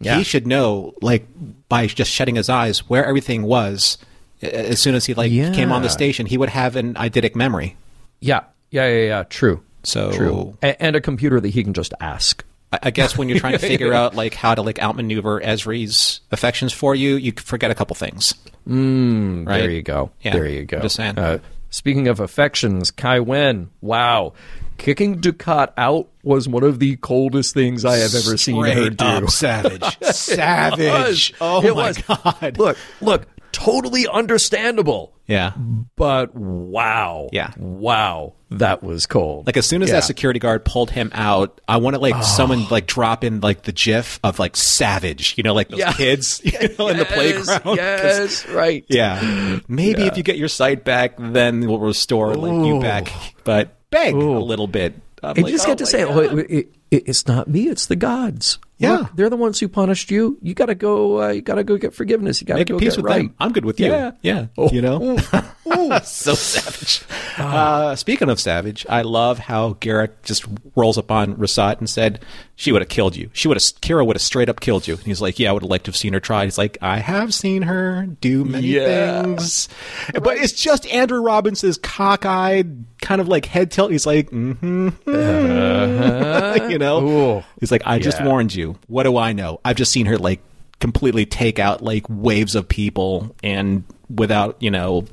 [0.00, 0.18] Yeah.
[0.18, 1.26] he should know, like,
[1.68, 3.96] by just shutting his eyes, where everything was.
[4.42, 7.76] As soon as he like came on the station, he would have an eidetic memory.
[8.20, 9.62] yeah, yeah, yeah, yeah, true.
[9.84, 12.44] So- true, a- and a computer that he can just ask.
[12.72, 16.20] I I guess when you're trying to figure out like how to like outmaneuver Ezri's
[16.32, 18.34] affections for you, you forget a couple things.
[18.68, 19.58] Mm, Right.
[19.60, 20.10] There you go.
[20.22, 20.80] Yeah, there you go.
[20.80, 21.18] just saying.
[21.18, 21.38] Uh,
[21.70, 24.32] speaking of affections, Kai Winn, wow.
[24.78, 28.96] Kicking Dukat out was one of the coldest things I have ever seen her Straight
[28.96, 29.04] do.
[29.04, 30.78] up savage, savage.
[30.92, 31.32] was.
[31.40, 31.98] Oh It my was.
[31.98, 32.58] god!
[32.58, 35.12] Look, look, totally understandable.
[35.26, 35.52] Yeah,
[35.96, 37.30] But wow.
[37.32, 37.52] Yeah.
[37.56, 38.34] Wow.
[38.50, 39.46] That was cold.
[39.46, 39.94] like as soon as Yeah.
[39.96, 43.62] that security guard pulled him out, I want to like someone like drop in like
[43.62, 45.92] the GIF of like savage, you know, like those Yeah.
[45.94, 47.62] kids, you know, in the playground.
[47.76, 48.84] Yes, right.
[48.88, 49.60] Yeah.
[49.66, 53.08] Maybe if you get your sight back, then we'll restore like you back.
[53.44, 54.94] But beg a little bit.
[55.22, 57.48] I'm And like, you just oh get to say, oh, it, it, it, it's not
[57.48, 58.58] me, it's the gods.
[58.76, 58.96] Yeah.
[58.98, 60.36] Look, they're the ones who punished you.
[60.42, 61.22] You got to go.
[61.22, 62.40] Uh, you got to go get forgiveness.
[62.40, 63.18] You got to Make go peace with right.
[63.18, 63.34] them.
[63.38, 63.86] I'm good with you.
[63.86, 64.10] Yeah.
[64.20, 64.46] Yeah.
[64.58, 64.68] Oh.
[64.70, 65.16] You know?
[66.02, 67.02] so savage.
[67.38, 72.24] Uh, speaking of savage, I love how Garak just rolls up on Rusot and said,
[72.56, 73.30] she would have killed you.
[73.32, 74.94] She would have, Kira would have straight up killed you.
[74.94, 76.42] And he's like, yeah, I would have liked to have seen her try.
[76.44, 79.22] He's like, I have seen her do many Yeah.
[79.22, 79.68] things.
[80.14, 83.92] But it's just Andrew Robinson's cockeyed kind of like head tilt.
[83.92, 84.88] He's like, mm-hmm.
[86.70, 87.06] you know?
[87.38, 87.44] Ooh.
[87.60, 88.26] He's like, I just Yeah.
[88.26, 88.76] warned you.
[88.88, 89.60] What do I know?
[89.64, 90.40] I've just seen her like
[90.80, 95.04] completely take out like waves of people and without, you know,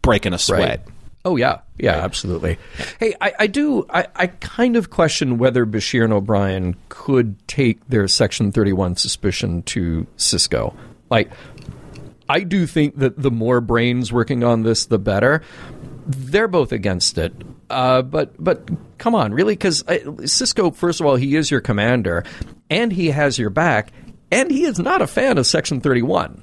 [0.00, 0.86] breaking a sweat.
[1.24, 2.56] Oh yeah, yeah, absolutely.
[2.98, 3.84] Hey, I, I do.
[3.90, 8.96] I, I kind of question whether Bashir and O'Brien could take their Section Thirty One
[8.96, 10.74] suspicion to Sisko.
[11.10, 11.30] Like,
[12.26, 15.42] I do think that the more brains working on this, the better.
[16.12, 17.32] They're both against it,
[17.68, 18.68] uh, but but
[18.98, 19.54] come on, really?
[19.54, 22.24] Because Sisko, first of all, he is your commander,
[22.68, 23.92] and he has your back,
[24.32, 26.42] and he is not a fan of Section Thirty One.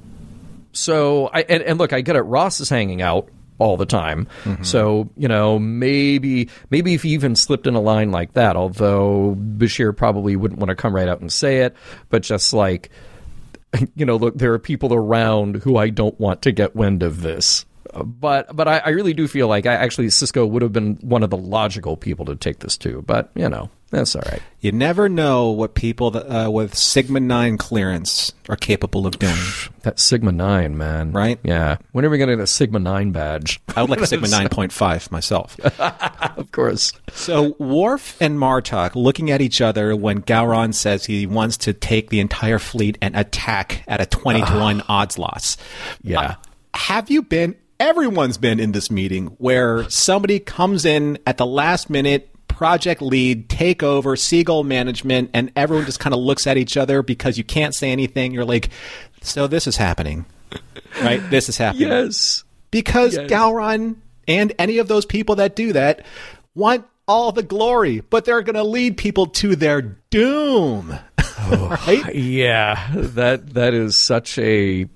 [0.72, 2.22] So I and, and look, I get it.
[2.22, 4.28] Ross is hanging out all the time.
[4.64, 9.36] So you know, maybe maybe if he even slipped in a line like that, although
[9.38, 11.76] Bashir probably wouldn't want to come right out and say it,
[12.10, 12.90] but just like
[13.96, 17.22] you know, look, there are people around who I don't want to get wind of
[17.22, 17.66] this.
[17.94, 21.24] But but I, I really do feel like I actually Sisko would have been one
[21.24, 23.02] of the logical people to take this to.
[23.04, 24.42] But you know, that's all right.
[24.60, 29.36] You never know what people that, uh, with Sigma 9 clearance are capable of doing.
[29.84, 31.14] That Sigma Nine, man.
[31.14, 31.40] Right?
[31.44, 31.78] Yeah.
[31.94, 33.62] When are we going to get a Sigma Nine badge?
[33.74, 35.58] I would like a Sigma 9.5 myself.
[36.38, 36.92] of course.
[37.14, 42.10] So Worf and Martok looking at each other when Gowron says he wants to take
[42.10, 45.56] the entire fleet and attack at a 20 to 1 odds loss.
[46.02, 46.20] Yeah.
[46.20, 46.34] Uh,
[46.74, 51.90] have you been everyone's been in this meeting where somebody comes in at the last
[51.90, 56.76] minute project lead take over seagull management and everyone just kind of looks at each
[56.76, 58.70] other because you can't say anything you're like
[59.22, 60.26] so this is happening
[61.04, 62.44] right this is happening Yes.
[62.72, 63.30] because Yes.
[63.30, 66.04] Gowron and any of those people that do that
[66.56, 70.94] want all the glory, but they're going to lead people to their doom.
[71.50, 72.14] right?
[72.14, 74.90] Yeah, that that is such a.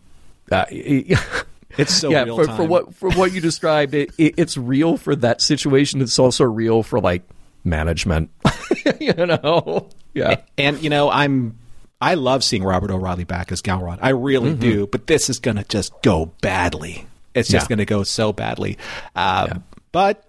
[0.52, 0.66] Uh,
[1.78, 4.98] It's so yeah, real for, for what for what you described, it, it it's real
[4.98, 6.02] for that situation.
[6.02, 7.24] It's also real for like
[7.64, 8.30] management.
[9.00, 11.58] you know, yeah, and you know, I'm
[12.02, 14.00] I love seeing Robert O'Reilly back as Gowron.
[14.02, 17.06] I really do, but this is going to just go badly.
[17.34, 17.70] It's just Yeah.
[17.70, 18.78] going to go so badly.
[19.16, 19.60] Uh,
[19.92, 20.26] But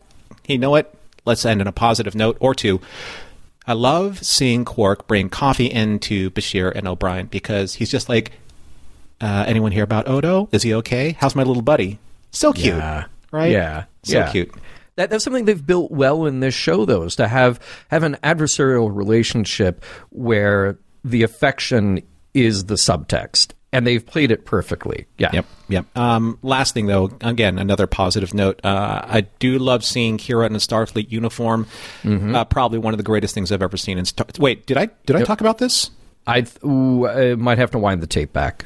[0.46, 0.94] you know what?
[1.24, 2.81] Let's end on a positive note or two.
[3.66, 8.33] I love seeing Quark bring coffee into Bashir and O'Brien because he's just like,
[9.22, 10.48] uh, anyone hear about Odo?
[10.52, 11.16] Is he okay?
[11.18, 11.98] How's my little buddy?
[12.32, 13.04] So cute, Yeah.
[13.30, 13.50] right?
[13.52, 14.30] Yeah, so yeah.
[14.30, 14.52] cute.
[14.96, 17.58] That, that's something they've built well in this show, though, is to have
[17.88, 22.02] have an adversarial relationship where the affection
[22.35, 25.06] is the subtext, and they've played it perfectly.
[25.18, 25.30] Yeah.
[25.32, 25.87] Yep, yep.
[25.96, 28.61] Um, last thing, though, again, another positive note.
[28.64, 31.66] Uh, I do love seeing Kira in a Starfleet uniform.
[32.04, 33.96] Uh, probably one of the greatest things I've ever seen.
[33.98, 35.90] In Star- Wait, did I did I talk about this?
[36.26, 38.64] I, ooh, I might have to wind the tape back.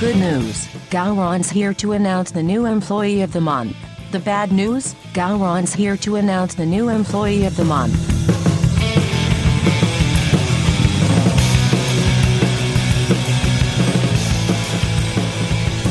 [0.00, 3.76] Good news Gowron's here to announce the new employee of the month.
[4.10, 7.94] The bad news Gowron's here to announce the new employee of the month.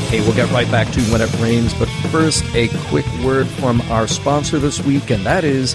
[0.09, 3.79] Hey, we'll get right back to When It Rains, but first, a quick word from
[3.89, 5.73] our sponsor this week, and that is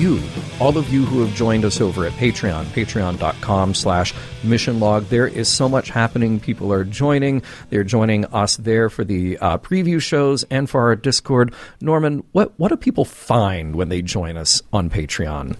[0.00, 0.20] you.
[0.58, 5.04] All of you who have joined us over at Patreon, patreon.com slash mission log.
[5.06, 6.40] There is so much happening.
[6.40, 7.42] People are joining.
[7.68, 11.54] They're joining us there for the uh, preview shows and for our Discord.
[11.80, 15.56] Norman, what, what do people find when they join us on Patreon?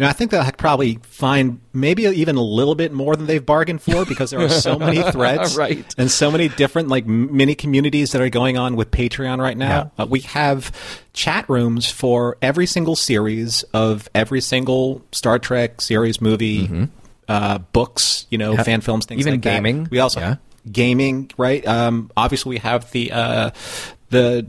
[0.00, 3.82] Now, I think they'll probably find maybe even a little bit more than they've bargained
[3.82, 5.84] for because there are so many threads Right.
[5.98, 9.92] and so many different like mini communities that are going on with Patreon right now.
[9.98, 10.04] Yeah.
[10.04, 10.72] Uh, we have
[11.12, 16.88] chat rooms for every single series of every single Star Trek series, movie,
[17.28, 18.58] uh, books, you know, Mm-hmm.
[18.58, 18.62] Yeah.
[18.64, 19.54] fan films, things Even like that.
[19.56, 19.86] gaming.
[19.90, 20.36] We also Yeah.
[20.72, 21.64] gaming, right?
[21.66, 23.50] Um, obviously, we have the uh,
[24.08, 24.46] the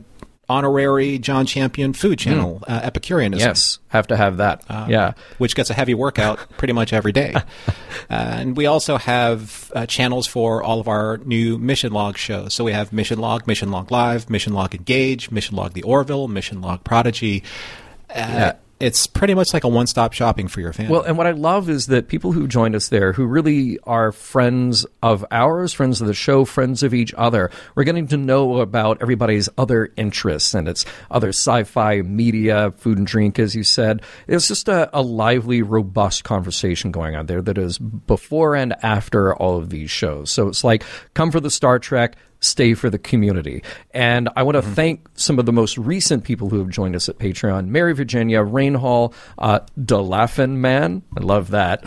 [0.52, 3.50] honorary John Champion food channel, uh, Epicureanism Mm.
[3.50, 4.62] Yes, have to have that.
[4.68, 5.12] um, yeah.
[5.38, 7.32] which gets a heavy workout pretty much every day.
[7.36, 7.42] uh,
[8.10, 12.52] and we also have uh, channels for all of our new Mission Log shows.
[12.54, 16.28] So we have Mission Log, Mission Log Live, Mission Log Engage, Mission Log The Orville,
[16.28, 17.42] Mission Log Prodigy.
[18.10, 18.52] Uh, Yeah.
[18.82, 20.90] It's pretty much like a one stop shopping for your family.
[20.90, 24.10] Well, and what I love is that people who joined us there, who really are
[24.10, 28.58] friends of ours, friends of the show, friends of each other, we're getting to know
[28.58, 34.02] about everybody's other interests and its other sci-fi, media, food and drink, as you said.
[34.26, 39.32] It's just a, a lively, robust conversation going on there that is before and after
[39.36, 40.32] all of these shows.
[40.32, 40.82] So it's like,
[41.14, 43.62] come for the Star Trek, stay for the community.
[43.92, 47.08] And I want to thank some of the most recent people who have joined us
[47.08, 51.02] at Patreon Mary Virginia, Rain Hall, uh, Man.
[51.16, 51.84] I love that.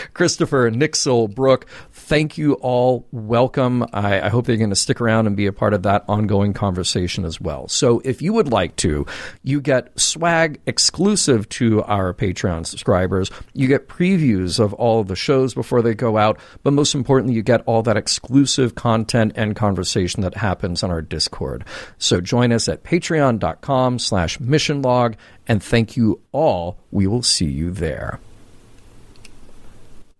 [0.14, 1.66] Christopher, Nixel, Brooke.
[1.92, 3.06] Thank you all.
[3.12, 3.84] Welcome.
[3.92, 6.52] I, I hope they're going to stick around and be a part of that ongoing
[6.52, 7.68] conversation as well.
[7.68, 9.04] So if you would like to,
[9.42, 13.30] you get swag exclusive to our Patreon subscribers.
[13.52, 16.38] You get previews of all of the shows before they go out.
[16.62, 19.56] But most importantly, you get all that exclusive content and
[19.88, 21.64] conversation that happens on our Discord.
[21.96, 26.78] So join us at patreon.com slash mission log and thank you all.
[26.90, 28.20] We will see you there.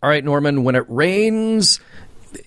[0.02, 1.80] All right, Norman, when it rains,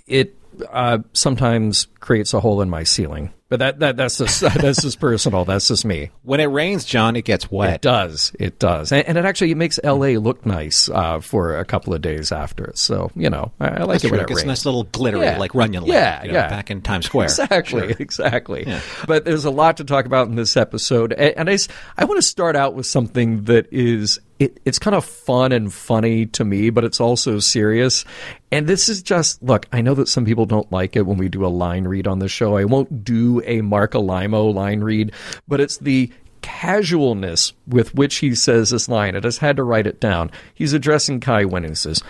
[0.07, 0.35] it
[0.71, 3.31] uh, sometimes creates a hole in my ceiling.
[3.51, 5.43] But that, that that's just that's just personal.
[5.43, 6.09] That's just me.
[6.23, 7.73] when it rains, John, it gets wet.
[7.75, 8.31] It does.
[8.39, 8.93] It does.
[8.93, 12.31] And, and it actually it makes LA look nice uh, for a couple of days
[12.31, 12.71] after.
[12.75, 14.17] So, you know, I, I like That's it true.
[14.19, 14.43] when It it rains.
[14.43, 15.37] a nice little glittery, Yeah.
[15.37, 16.47] like Runyon Lake, Yeah, you know, yeah.
[16.49, 17.25] back in Times Square.
[17.25, 18.73] Exactly, exactly.
[19.05, 22.25] But there's a lot to talk about in this episode, A- and I want to
[22.25, 26.71] start out with something that is it, it's kind of fun and funny to me,
[26.71, 28.03] but it's also serious.
[28.51, 29.67] And this is just look.
[29.71, 32.17] I know that some people don't like it when we do a line read on
[32.17, 32.57] the show.
[32.57, 35.11] I won't do a Marc Alaimo line read,
[35.47, 39.15] but it's the casualness with which he says this line.
[39.15, 40.31] I just had to write it down.
[40.55, 42.01] He's addressing Kai Winn and says.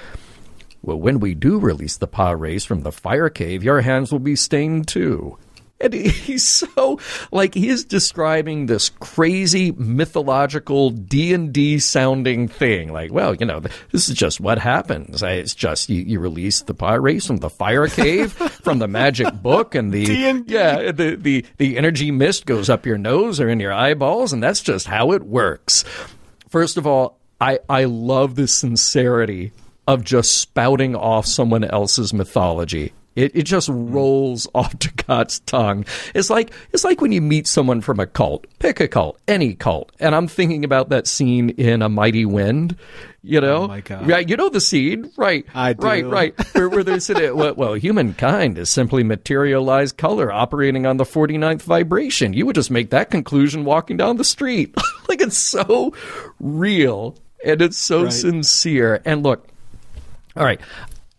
[0.83, 4.35] Well, when we do release the Pah-wraiths from the fire cave, your hands will be
[4.35, 5.37] stained too.
[5.81, 6.99] And he's so
[7.31, 12.91] like he is describing this crazy mythological D and D sounding thing.
[12.93, 15.23] Like, well, you know, this is just what happens.
[15.23, 19.75] It's just you, you release the Pah-wraiths from the fire cave, from the magic book,
[19.75, 20.53] and the D&D.
[20.53, 24.41] yeah, the, the the energy mist goes up your nose or in your eyeballs, and
[24.41, 25.83] that's just how it works.
[26.49, 29.51] First of all, I, I love the sincerity
[29.87, 32.93] of just spouting off someone else's mythology.
[33.15, 33.91] It, it just hmm.
[33.91, 35.85] rolls off to God's tongue.
[36.13, 38.45] It's like it's like when you meet someone from a cult.
[38.59, 39.91] Pick a cult, any cult.
[39.99, 42.77] And I'm thinking about that scene in A Mighty Wind.
[43.23, 44.07] You oh know, Oh my God.
[44.07, 44.27] right?
[44.27, 45.45] You know the scene, right?
[45.53, 45.85] I do.
[45.85, 46.33] Right, right.
[46.55, 51.03] where, where they said, uh, well, well, humankind is simply materialized color operating on the
[51.03, 52.33] 49th vibration.
[52.33, 54.75] You would just make that conclusion walking down the street.
[55.07, 55.93] like it's so
[56.39, 58.13] real and it's so Right.
[58.13, 59.01] sincere.
[59.05, 59.47] And look,
[60.35, 60.59] all right.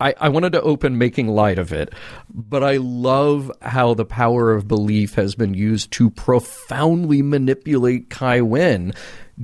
[0.02, 1.94] I, I wanted to open making light of it,
[2.28, 8.40] but I love how the power of belief has been used to profoundly manipulate Kai
[8.40, 8.94] Winn,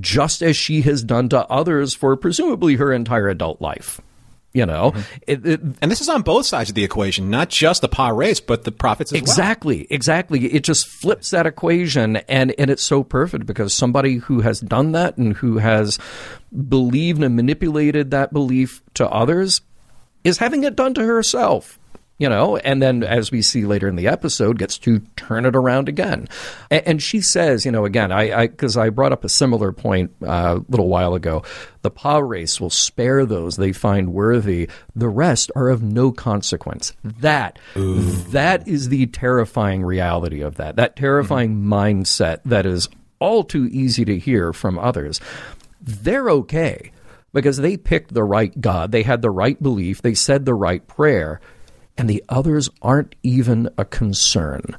[0.00, 4.00] just as she has done to others for presumably her entire adult life.
[4.54, 5.00] You know, mm-hmm.
[5.26, 8.08] it, it, And this is on both sides of the equation, not just the Pa
[8.08, 9.22] race, but the prophets as well.
[9.22, 10.46] Exactly, exactly.
[10.46, 14.92] It just flips that equation, and and it's so perfect because somebody who has done
[14.92, 15.98] that and who has
[16.68, 19.60] believed and manipulated that belief to others
[20.28, 21.78] is having it done to herself.
[22.20, 25.54] You know, and then as we see later in the episode, gets to turn it
[25.54, 26.28] around again.
[26.68, 30.10] And, and she says, you know, again, I because I, brought up a similar point
[30.26, 31.44] uh, a little while ago.
[31.82, 34.68] The Pah-wraiths will spare those they find worthy.
[34.96, 36.92] The rest are of no consequence.
[37.04, 40.74] That that is the terrifying reality of that.
[40.74, 42.88] That terrifying mindset that is
[43.20, 45.20] all too easy to hear from others.
[45.80, 46.90] They're okay
[47.32, 48.92] because they picked the right God.
[48.92, 50.02] They had the right belief.
[50.02, 51.40] They said the right prayer.
[51.96, 54.76] and the others aren't even a concern.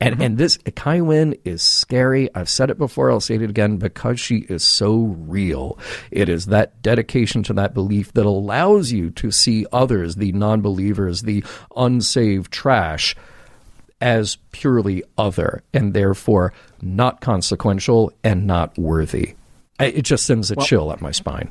[0.00, 0.22] And mm-hmm.
[0.22, 2.32] and this Kai Winn is scary.
[2.34, 5.78] I've said it before, I'll say it again, because she is so real.
[6.10, 10.60] It is that dedication to that belief that allows you to see others, the non
[10.60, 11.44] believers, the
[11.74, 13.16] unsaved trash,
[14.00, 19.34] as purely other and therefore not consequential and not worthy.
[19.80, 21.50] It just sends a chill up my spine.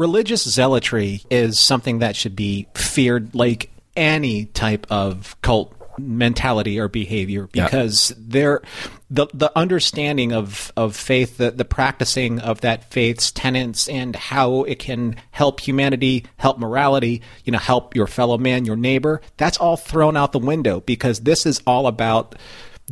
[0.00, 6.88] Religious zealotry is something that should be feared like any type of cult mentality or
[6.88, 7.66] behavior Yeah.
[7.66, 8.62] because they're
[9.10, 14.62] the the understanding of of faith the the practicing of that faith's tenets and how
[14.62, 19.58] it can help humanity help morality you know help your fellow man your neighbor that's
[19.58, 22.34] all thrown out the window because this is all about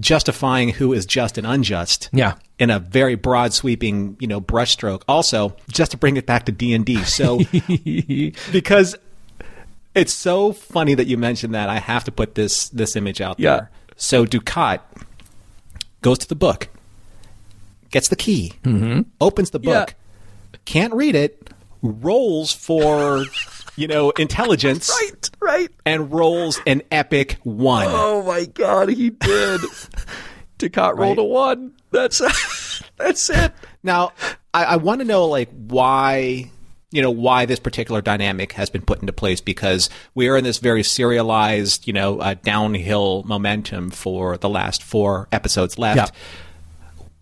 [0.01, 2.35] justifying who is just and unjust Yeah.
[2.59, 6.53] in a very broad sweeping you know brushstroke also just to bring it back to
[6.53, 7.41] d&d so
[8.53, 8.95] because
[9.95, 13.41] it's so funny that you mentioned that i have to put this this image out
[13.41, 13.57] Yeah.
[13.57, 14.81] there so Dukat
[16.03, 16.69] goes to the book
[17.91, 18.53] gets the key
[19.21, 19.69] opens the Mm-hmm.
[19.69, 19.81] Yeah.
[19.87, 19.95] book
[20.65, 21.51] can't read it
[21.83, 23.25] rolls for
[23.79, 25.69] you know intelligence Right, right.
[25.87, 29.61] and rolls an epic one Oh my god, he did.
[30.59, 31.23] Dukat rolled Right.
[31.23, 31.73] a one.
[31.93, 32.19] That's
[32.97, 33.53] that's it.
[33.83, 34.13] Now,
[34.53, 36.51] I, I want to know like why
[36.91, 40.43] you know why this particular dynamic has been put into place because we are in
[40.45, 45.97] this very serialized you know uh, downhill momentum for the last four episodes left.
[46.13, 46.21] Yeah.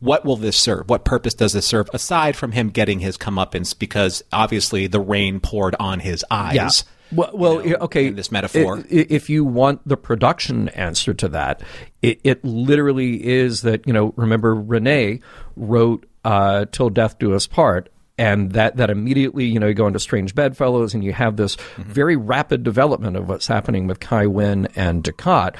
[0.00, 0.88] What will this serve?
[0.88, 3.76] What purpose does this serve aside from him getting his comeuppance?
[3.76, 6.84] Because obviously the rain poured on his eyes.
[7.12, 8.08] Well, well you know, okay.
[8.08, 8.84] in this metaphor.
[8.90, 11.62] If you want the production answer to that,
[12.02, 14.12] it, it literally is that you know.
[14.16, 15.22] Remember, René
[15.56, 17.88] wrote uh, "Till Death Do Us Part."
[18.18, 21.56] And that, that immediately, you know, you go into Strange Bedfellows and you have this
[21.76, 25.56] very rapid development of what's happening with Kai Winn and Dukat.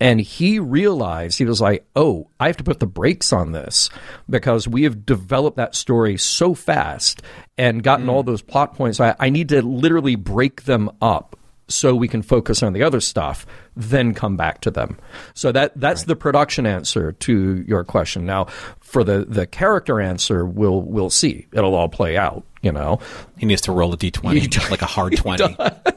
[0.00, 3.90] And he realized, he was like, oh, I have to put the brakes on this
[4.28, 7.22] because we have developed that story so fast
[7.56, 8.26] and gotten all mm.
[8.26, 8.98] those plot points.
[9.00, 11.38] I, I need to literally break them up
[11.68, 14.98] so we can focus on the other stuff, then come back to them.
[15.32, 18.26] So that that's the production answer to your question.
[18.26, 18.46] Now,
[18.80, 21.46] for the, the character answer, we'll we'll see.
[21.52, 23.00] It'll all play out, you know.
[23.38, 25.56] He needs to roll a d20, like a hard 20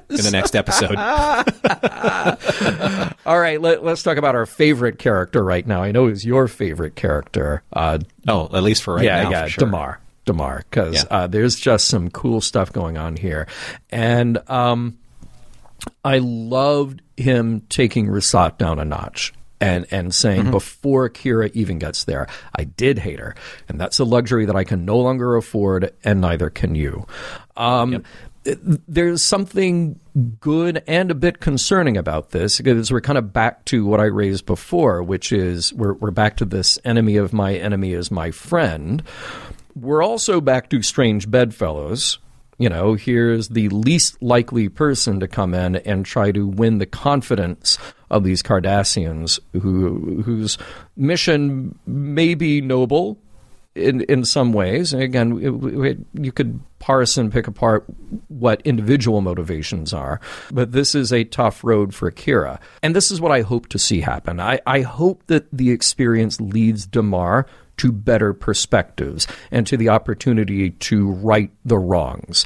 [0.09, 0.95] in the next episode.
[3.25, 5.83] All right, let, us talk about our favorite character right now.
[5.83, 7.63] I know is your favorite character.
[7.73, 9.29] Uh, oh, at least for right yeah, now.
[9.31, 9.65] yeah, sure.
[9.65, 11.03] Damar, Damar, because Yeah.
[11.11, 13.47] uh, there's just some cool stuff going on here,
[13.89, 14.97] and um,
[16.03, 19.33] I loved him taking Rusot down a notch.
[19.59, 20.51] And, and saying Mm-hmm.
[20.51, 23.33] before Kira even gets there, I did hate her,
[23.67, 27.07] and that's a luxury that I can no longer afford, and neither can you.
[27.55, 28.03] Um, th-
[28.87, 29.99] There's something
[30.39, 34.05] good and a bit concerning about this because we're kind of back to what I
[34.05, 38.31] raised before, which is we're, we're back to this enemy of my enemy is my
[38.31, 39.03] friend.
[39.75, 42.19] We're also back to strange bedfellows.
[42.57, 46.87] You know, here's the least likely person to come in and try to win the
[46.87, 47.77] confidence
[48.09, 50.57] of these Cardassians, who whose
[50.95, 53.19] mission may be noble
[53.77, 54.93] in in some ways.
[54.93, 57.85] And again, it, it, you could parse and pick apart
[58.27, 60.19] what individual motivations are,
[60.51, 63.79] but this is a tough road for Kira, and this is what I hope to
[63.79, 64.39] see happen.
[64.39, 67.47] I, I hope that the experience leads Damar
[67.77, 72.45] to better perspectives and to the opportunity to right the wrongs.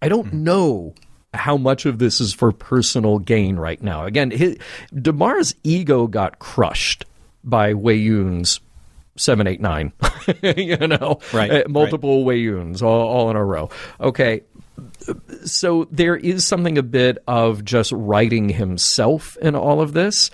[0.00, 0.44] I don't hmm.
[0.44, 0.94] know
[1.32, 4.04] how much of this is for personal gain right now.
[4.04, 4.56] Again, his,
[4.94, 7.04] Damar's ego got crushed
[7.42, 8.60] by Weyoun's
[9.16, 9.92] seven, eight, nine.
[10.42, 13.70] you know, Right, Uh, multiple Weyouns all, all in a row.
[14.00, 14.42] Okay.
[15.44, 20.30] So there is something a bit of just writing himself in all of this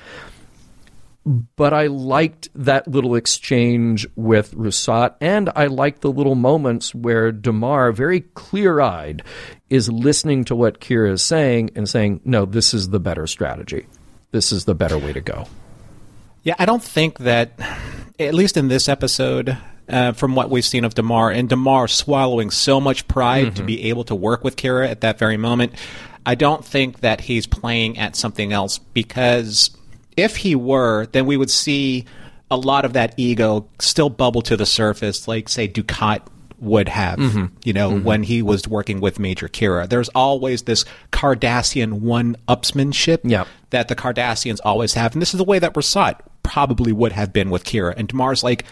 [1.27, 7.31] but I liked that little exchange with Rusot, and I liked the little moments where
[7.31, 9.23] Damar, very clear eyed,
[9.69, 13.87] is listening to what Kira is saying and saying, No, this is the better strategy.
[14.31, 15.47] This is the better way to go.
[16.43, 17.53] Yeah, I don't think that,
[18.21, 19.57] at least in this episode,
[19.89, 23.67] uh, from what we've seen of Damar, and Damar swallowing so much pride to mm-hmm.
[23.67, 25.73] be able to work with Kira at that very moment,
[26.27, 29.71] I don't think that he's playing at something else because
[30.17, 32.05] if he were, then we would see
[32.51, 36.21] a lot of that ego still bubble to the surface, like, say, Dukat
[36.59, 37.47] would have, mm-hmm.
[37.65, 38.05] you know, mm-hmm.
[38.05, 39.89] when he was working with Major Kira.
[39.89, 43.47] There's always this Cardassian one upsmanship Yep.
[43.71, 45.15] that the Cardassians always have.
[45.15, 47.95] And this is the way that we're Rusot probably would have been with Kira.
[47.97, 48.65] And Damar's like,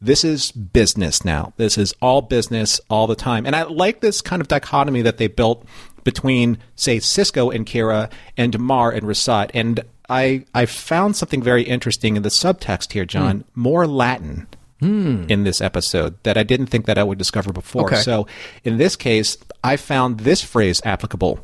[0.00, 1.52] this is business now.
[1.58, 3.44] This is all business all the time.
[3.44, 5.66] And I like this kind of dichotomy that they built
[6.04, 9.50] between, say, Sisko and Kira and Damar and Rusot.
[9.52, 13.40] And I I found something very interesting in the subtext here, John.
[13.40, 13.60] Hmm.
[13.60, 14.46] More Latin
[14.80, 17.86] in this episode that I didn't think that I would discover before.
[17.88, 17.96] Okay.
[17.96, 18.26] So
[18.62, 21.40] in this case, I found this phrase applicable.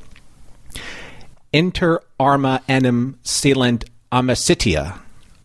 [1.53, 5.01] Inter arma enim silent amicitia,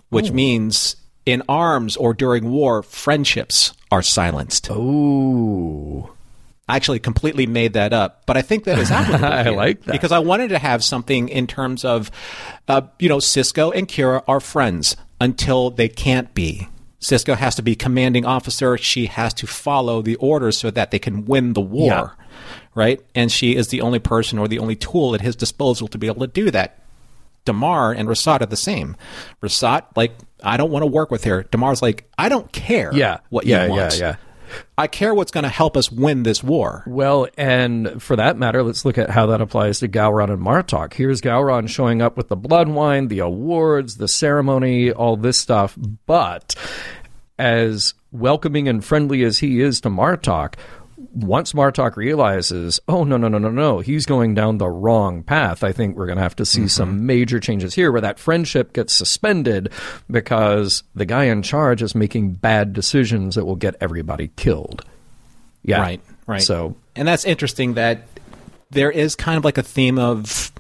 [0.10, 0.96] which means
[1.26, 4.70] in arms or during war, friendships are silenced.
[4.70, 6.10] Ooh.
[6.68, 9.26] I actually completely made that up, but I think that is applicable.
[9.34, 9.92] I like that.
[9.92, 12.12] because I wanted to have something in terms of,
[12.68, 16.68] uh, you know, Sisko and Kira are friends until they can't be.
[17.02, 18.78] Sisko has to be commanding officer.
[18.78, 22.10] She has to follow the orders so that they can win the war, Yeah.
[22.76, 23.00] right?
[23.16, 26.06] And she is the only person or the only tool at his disposal to be
[26.08, 26.78] able to do that.
[27.46, 28.96] Damar and Rusot are the same.
[29.42, 30.14] Rusot, like,
[30.44, 31.44] I don't want to work with her.
[31.44, 33.20] Damar's like, I don't care Yeah.
[33.30, 33.98] what yeah, you want.
[33.98, 34.16] Yeah, yeah.
[34.78, 36.84] I care what's going to help us win this war.
[36.88, 40.94] Well, and for that matter, let's look at how that applies to Gowron and Martok.
[40.94, 45.78] Here's Gowron showing up with the blood wine, the awards, the ceremony, all this stuff.
[46.08, 46.56] But
[47.38, 50.56] as welcoming and friendly as he is to Martok,
[51.14, 55.64] once Martok realizes, oh, no, no, no, no, no, he's going down the wrong path,
[55.64, 58.74] I think we're going to have to see some major changes here where that friendship
[58.74, 59.72] gets suspended
[60.10, 64.84] because the guy in charge is making bad decisions that will get everybody killed.
[65.64, 65.82] Yeah.
[65.82, 66.42] Right, right.
[66.42, 68.08] So, and that's interesting that
[68.70, 70.52] there is kind of like a theme of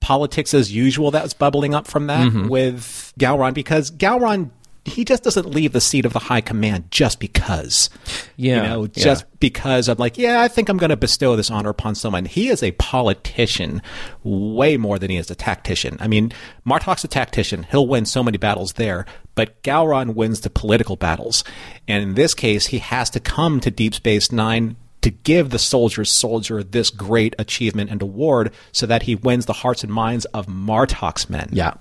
[0.00, 2.48] politics as usual that's bubbling up from that Mm-hmm.
[2.48, 4.50] with Gowron because Gowron
[4.86, 7.90] he just doesn't leave the seat of the high command just because.
[8.36, 9.04] Yeah, You know, yeah.
[9.04, 12.24] just because I'm like, yeah, I think I'm going to bestow this honor upon someone.
[12.24, 13.82] He is a politician
[14.22, 15.96] way more than he is a tactician.
[16.00, 16.32] I mean,
[16.64, 17.64] Martok's a tactician.
[17.64, 21.42] He'll win so many battles there, but Gowron wins the political battles.
[21.88, 25.58] And in this case, he has to come to Deep Space Nine to give the
[25.58, 30.24] soldier's soldier this great achievement and award so that he wins the hearts and minds
[30.26, 31.74] of Martok's men yeah.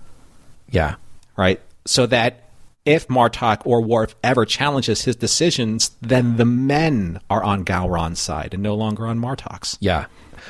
[0.70, 0.96] Yeah.
[1.36, 1.60] right?
[1.86, 2.45] So that
[2.86, 8.54] if Martok or Worf ever challenges his decisions, then the men are on Gowron's side
[8.54, 9.78] and no longer on Martok's.
[9.80, 10.06] Yeah.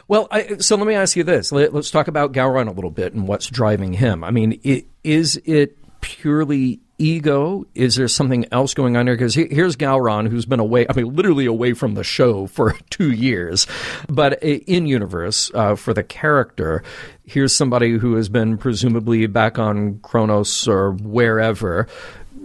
[0.08, 1.52] Well, I, so let me ask you this.
[1.52, 4.24] Let, us talk about Gowron a little bit and what's driving him.
[4.24, 7.66] I mean, i is it purely ego?
[7.76, 9.16] Is there something else going on here?
[9.16, 13.12] Because here's Gowron, who's been away, I mean, literally away from the show for two
[13.12, 13.68] years,
[14.10, 16.84] but in universe, uh, for the character,
[17.24, 21.88] here's somebody who has been presumably back on Kronos or wherever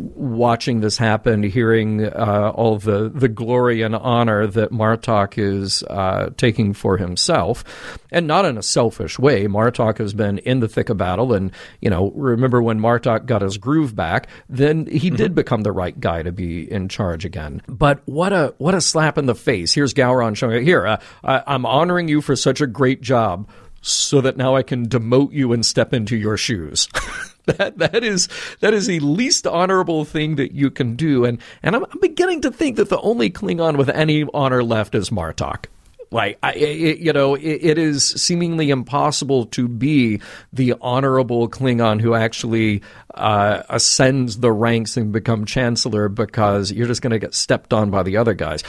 [0.00, 6.30] watching this happen, hearing uh, all the, the glory and honor that Martok is uh,
[6.36, 7.64] taking for himself,
[8.10, 9.46] and not in a selfish way.
[9.46, 13.42] Martok has been in the thick of battle, and you know, remember when Martok got
[13.42, 17.62] his groove back, then he did become the right guy to be in charge again.
[17.68, 19.74] But what a what a slap in the face!
[19.74, 20.86] Here's Gowron showing here.
[20.86, 23.48] Uh, I, I'm honoring you for such a great job.
[23.82, 26.86] So that now I can demote you and step into your shoes.
[27.46, 28.28] that that is
[28.60, 32.42] that is the least honorable thing that you can do, and and I'm, I'm beginning
[32.42, 35.66] to think that the only Klingon with any honor left is Martok.
[36.12, 40.20] Like I, it, you know, it, it is seemingly impossible to be
[40.52, 42.82] the honorable Klingon who actually
[43.14, 47.90] uh, ascends the ranks and become chancellor because you're just going to get stepped on
[47.90, 48.64] by the other guys.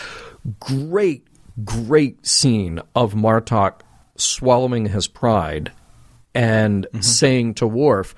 [0.59, 1.26] Great,
[1.65, 3.82] great scene of Martok
[4.15, 5.72] swallowing his pride
[6.36, 8.13] and saying to Worf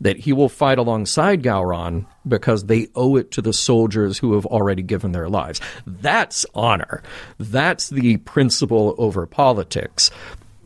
[0.00, 4.46] that he will fight alongside Gowron because they owe it to the soldiers who have
[4.46, 5.60] already given their lives.
[5.86, 7.02] That's honor.
[7.38, 10.10] That's the principle over politics.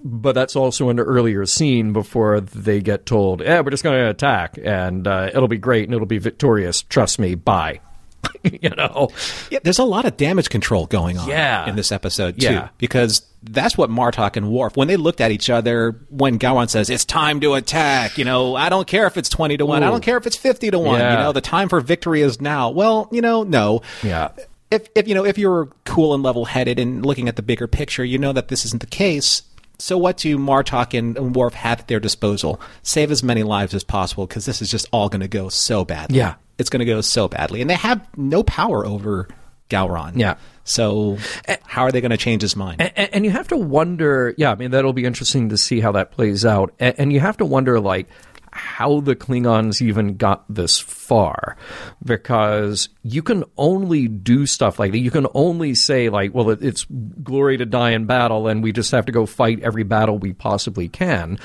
[0.05, 4.11] But that's also an earlier scene before they get told, "Yeah, we're just going to
[4.11, 6.83] attack, and uh, it'll be great, and it'll be victorious.
[6.83, 7.80] Trust me." Bye.
[8.43, 9.11] you know.
[9.51, 11.68] Yeah, there's a lot of damage control going on Yeah.
[11.68, 12.68] in this episode too, Yeah.
[12.79, 16.89] because that's what Martok and Worf when they looked at each other when Gowron says
[16.91, 18.18] it's time to attack.
[18.18, 19.83] You know, I don't care if it's twenty to one.
[19.83, 21.01] I don't care if it's fifty to one.
[21.01, 21.12] Yeah.
[21.18, 22.70] You know, the time for victory is now.
[22.70, 23.83] Well, you know, no.
[24.03, 24.29] Yeah.
[24.70, 27.66] If if you know if you're cool and level headed and looking at the bigger
[27.66, 29.43] picture, you know that this isn't the case.
[29.79, 32.61] So what do Martok and, and Worf have at their disposal?
[32.85, 35.85] Save as many lives as possible because this is just all going to go so
[35.85, 36.18] badly.
[36.18, 36.35] Yeah.
[36.63, 39.29] It's going to go so badly, and they have no power over
[39.69, 40.17] Gowron.
[40.17, 40.37] Yeah.
[40.65, 42.81] So eh, how are they going to change his mind?
[42.81, 45.93] And, and you have to wonder, yeah, I mean, that'll be interesting to see how
[45.93, 46.73] that plays out.
[46.79, 48.07] And, and you have to wonder, like,
[48.53, 51.57] how the Klingons even got this far.
[52.05, 54.99] Because you can only do stuff like that.
[54.99, 56.87] You can only say, like, well, it, it's
[57.23, 60.33] glory to die in battle, and we just have to go fight every battle we
[60.33, 61.39] possibly can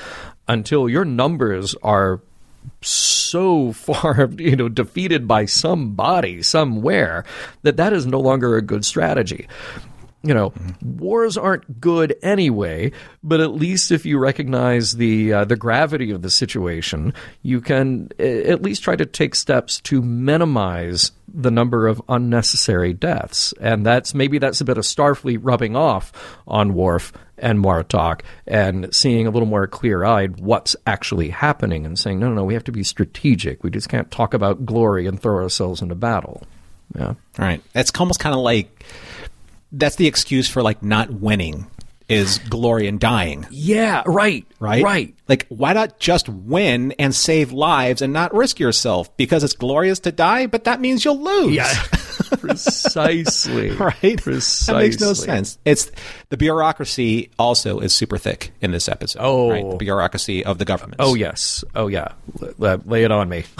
[0.46, 2.20] until your numbers are
[2.80, 7.24] so far, you know, defeated by somebody somewhere
[7.62, 9.46] that that is no longer a good strategy.
[10.22, 10.52] You know,
[10.82, 12.92] wars aren't good anyway.
[13.22, 18.10] But at least if you recognize the uh, the gravity of the situation, you can
[18.18, 23.54] at least try to take steps to minimize the number of unnecessary deaths.
[23.60, 26.12] And that's maybe that's a bit of Starfleet rubbing off
[26.46, 31.98] on Worf and Martok and seeing a little more clear eyed what's actually happening and
[31.98, 33.62] saying, no, no, no, we have to be strategic.
[33.62, 36.42] We just can't talk about glory and throw ourselves into battle.
[36.96, 37.14] Yeah.
[37.38, 37.62] Right.
[37.74, 38.84] It's almost kind of like
[39.72, 41.70] that's the excuse for like not winning
[42.08, 43.46] is glory in dying.
[43.50, 44.44] Yeah, right.
[44.60, 44.82] Right?
[44.82, 45.14] Right.
[45.28, 49.14] Like, why not just win and save lives and not risk yourself?
[49.16, 51.54] Because it's glorious to die, but that means you'll lose.
[51.54, 51.70] Yeah.
[52.40, 53.70] Precisely.
[53.70, 54.20] right?
[54.22, 54.74] Precisely.
[54.74, 55.58] That makes no sense.
[55.64, 55.90] It's
[56.30, 59.20] the bureaucracy also is super thick in this episode.
[59.22, 59.50] Oh.
[59.50, 59.70] right?
[59.70, 60.96] the bureaucracy of the government.
[61.00, 61.64] Oh, yes.
[61.74, 62.12] Oh, yeah.
[62.42, 63.44] L- l- lay it on me.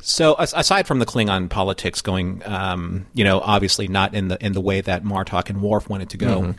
[0.00, 4.52] So aside from the Klingon politics going, um, you know, obviously not in the in
[4.52, 6.54] the way that Martok and Worf wanted to go,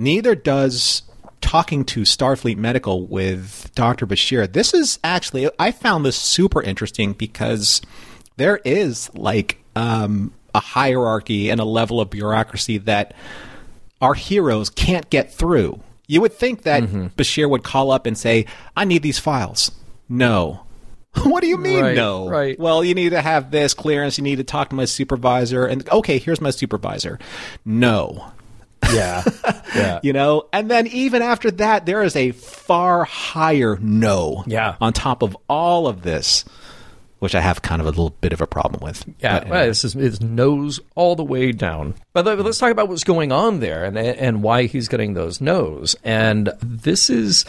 [0.00, 1.02] neither does
[1.40, 4.06] talking to Starfleet Medical with Dr.
[4.06, 4.50] Bashir.
[4.52, 7.80] This is actually I found this super interesting because
[8.36, 13.14] there is like um, a hierarchy and a level of bureaucracy that
[14.00, 15.80] our heroes can't get through.
[16.08, 18.46] You would think that Bashir would call up and say,
[18.76, 19.70] "I need these files."
[20.08, 20.64] No.
[21.24, 22.28] What do you mean Right, no?
[22.28, 22.56] right.
[22.56, 24.16] Well, you need to have this clearance.
[24.16, 25.66] You need to talk to my supervisor.
[25.66, 27.18] And okay, here's my supervisor.
[27.64, 28.30] No.
[28.92, 29.22] Yeah.
[29.72, 30.00] Yeah.
[30.02, 34.42] You know, and then even after that, there is a far higher no.
[34.44, 34.74] Yeah.
[34.80, 36.44] On top of all of this,
[37.20, 39.04] which I have kind of a little bit of a problem with.
[39.20, 41.94] Yeah, But well, this is nose all the way down.
[42.12, 45.40] But let- let's talk about what's going on there and and why he's getting those
[45.40, 45.94] no's.
[46.02, 47.44] And this is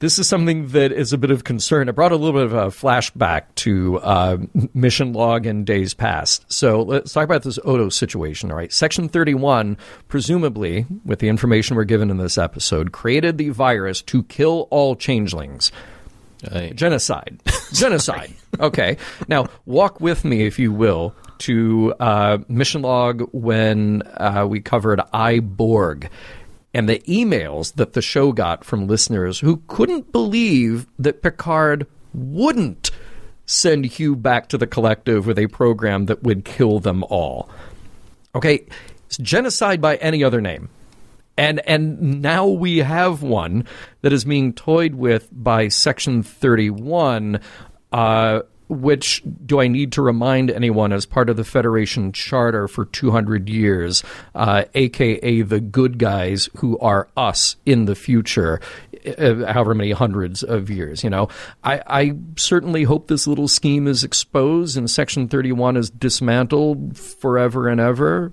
[0.00, 1.88] this is something that is a bit of concern.
[1.88, 4.38] It brought a little bit of a flashback to uh,
[4.74, 6.50] mission log in days past.
[6.50, 8.50] So let's talk about this Odo situation.
[8.50, 9.76] All right, Section 31,
[10.08, 14.96] presumably, with the information we're given in this episode, created the virus to kill all
[14.96, 15.70] changelings.
[16.74, 17.42] Genocide.
[17.72, 18.32] Genocide.
[18.58, 18.96] okay.
[19.28, 25.00] Now, walk with me, if you will, to uh, mission log when uh, we covered
[25.12, 26.08] I Borg
[26.72, 32.90] and the emails that the show got from listeners who couldn't believe that Picard wouldn't
[33.46, 37.50] send Hugh back to the collective with a program that would kill them all.
[38.34, 38.66] Okay,
[39.06, 40.68] it's genocide by any other name.
[41.36, 43.64] And and now we have one
[44.02, 47.40] that is being toyed with by Section 31,
[47.92, 48.40] uh,
[48.70, 53.48] which do I need to remind anyone as part of the Federation Charter for 200
[53.48, 54.04] years,
[54.34, 58.60] uh, aka the good guys who are us in the future,
[59.18, 61.02] uh, however many hundreds of years.
[61.02, 61.28] You know,
[61.64, 67.68] I, I certainly hope this little scheme is exposed and Section 31 is dismantled forever
[67.68, 68.32] and ever.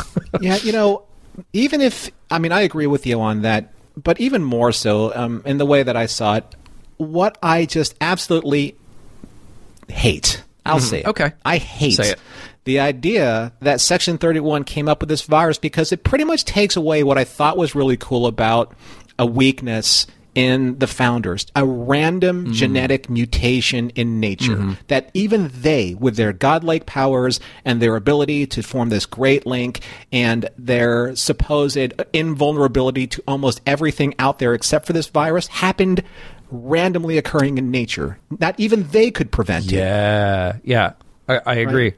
[0.40, 1.04] yeah, you know,
[1.52, 5.42] even if I mean I agree with you on that, but even more so um,
[5.44, 6.54] in the way that I saw it,
[7.00, 8.76] what I just absolutely
[9.88, 10.42] hate.
[10.66, 11.00] I'll say it.
[11.02, 11.10] Mm-hmm.
[11.10, 11.32] Okay.
[11.44, 12.20] I hate Say it.
[12.64, 16.76] the idea that Section 31 came up with this virus because it pretty much takes
[16.76, 18.74] away what I thought was really cool about
[19.18, 22.52] a weakness in the founders, a random Mm-hmm.
[22.52, 28.62] genetic mutation in nature that even they, with their godlike powers and their ability to
[28.62, 29.80] form this great link
[30.12, 31.76] and their supposed
[32.12, 36.04] invulnerability to almost everything out there except for this virus, happened
[36.50, 38.18] randomly occurring in nature.
[38.38, 39.72] Not even they could prevent it.
[39.72, 40.92] Yeah, yeah,
[41.28, 41.94] I, I agree.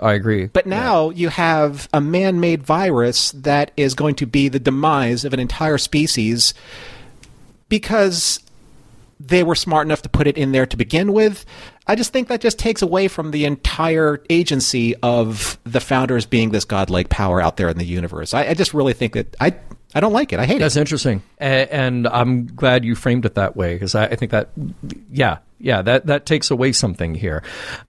[0.00, 0.46] I agree.
[0.46, 5.24] But now you have a man made virus that is going to be the demise
[5.24, 6.54] of an entire species
[7.68, 8.40] because
[9.20, 11.44] they were smart enough to put it in there to begin with.
[11.86, 16.50] I just think that just takes away from the entire agency of the founders being
[16.50, 18.34] this godlike power out there in the universe.
[18.34, 19.54] I, I just really think that I
[19.94, 20.38] I don't like it.
[20.38, 20.80] I hate That's it.
[20.80, 24.48] That's interesting, and I'm glad you framed it that way because I, I think that,
[25.10, 27.42] yeah, yeah, that that takes away something here.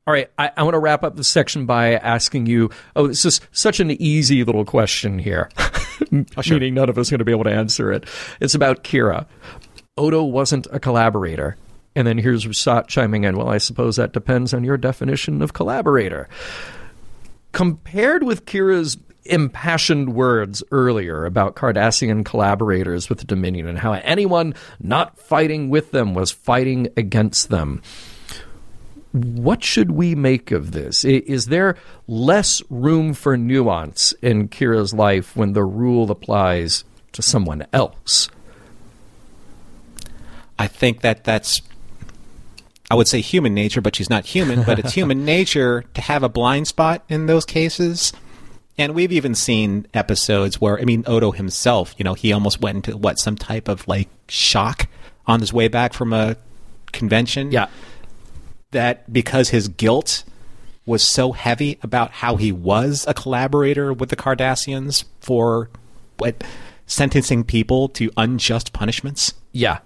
[0.06, 2.70] All right, I, I want to wrap up the section by asking you.
[2.96, 7.12] Oh, this is such an easy little question here, oh, meaning none of us are
[7.12, 8.06] going to be able to answer it.
[8.42, 9.26] It's about Kira.
[9.96, 11.56] Odo wasn't a collaborator.
[11.96, 13.38] And then here's Rusot chiming in.
[13.38, 16.28] Well, I suppose that depends on your definition of collaborator.
[17.52, 24.54] Compared with Kira's impassioned words earlier about Cardassian collaborators with the Dominion and how anyone
[24.80, 27.82] not fighting with them was fighting against them.
[29.12, 31.06] What should we make of this?
[31.06, 37.68] Is there less room for nuance in Kira's life when the rule applies to someone
[37.72, 38.30] else?
[40.58, 41.62] I think that that's
[42.92, 46.22] I would say human nature, but she's not human, but it's human nature to have
[46.22, 48.14] a blind spot in those cases.
[48.78, 52.78] And we've even seen episodes where, I mean, Odo himself, you know, he almost went
[52.88, 54.88] into what, some type of like shock
[55.28, 56.36] on his way back from a
[56.92, 57.52] convention.
[57.52, 57.68] Yeah.
[58.72, 60.24] That because his guilt
[60.86, 65.70] was so heavy about how he was a collaborator with the Cardassians for
[66.18, 66.44] what
[66.88, 69.34] sentencing people to unjust punishments.
[69.52, 69.80] Yeah.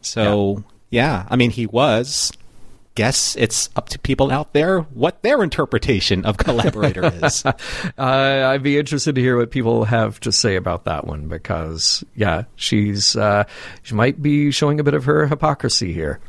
[0.00, 2.32] So, yeah, I mean, he was.
[2.94, 7.44] Guess it's up to people out there what their interpretation of collaborator is.
[7.44, 7.52] Uh,
[7.98, 12.44] I'd be interested to hear what people have to say about that one because, yeah,
[12.54, 13.44] she's uh,
[13.82, 16.20] she might be showing a bit of her hypocrisy here.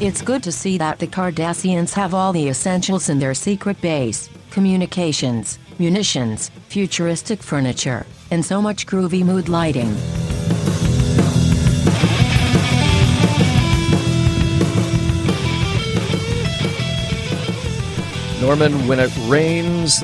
[0.00, 4.28] It's good to see that the Cardassians have all the essentials in their secret base
[4.50, 9.94] communications, munitions, futuristic furniture, and so much groovy mood lighting.
[18.40, 20.02] Norman, when it rains,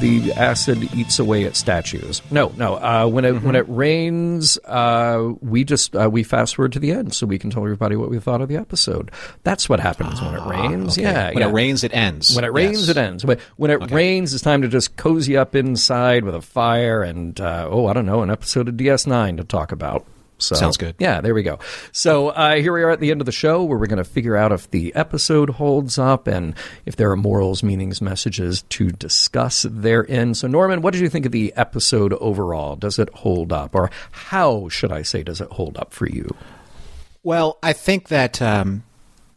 [0.00, 2.22] the acid eats away at statues.
[2.30, 2.74] No, no.
[2.76, 6.92] Uh, when it when it rains, uh, we just uh, we fast forward to the
[6.92, 9.10] end so we can tell everybody what we thought of the episode.
[9.42, 10.98] That's what happens when it rains.
[10.98, 11.02] Okay.
[11.10, 11.48] Yeah, When yeah.
[11.48, 12.34] it rains, it ends.
[12.34, 12.88] When it rains, Yes.
[12.88, 13.24] it ends.
[13.24, 17.38] When, when it rains, it's time to just cozy up inside with a fire and,
[17.40, 20.06] uh, oh, I don't know, an episode of DS9 to talk about.
[20.38, 20.94] So, Sounds good.
[20.98, 21.58] Yeah, there we go.
[21.92, 24.04] So uh, here we are at the end of the show where we're going to
[24.04, 26.54] figure out if the episode holds up and
[26.86, 30.34] if there are morals, meanings, messages to discuss therein.
[30.34, 32.76] So, Norman, what did you think of the episode overall?
[32.76, 33.74] Does it hold up?
[33.74, 36.34] Or how, should I say, does it hold up for you?
[37.24, 38.84] Well, I think that um,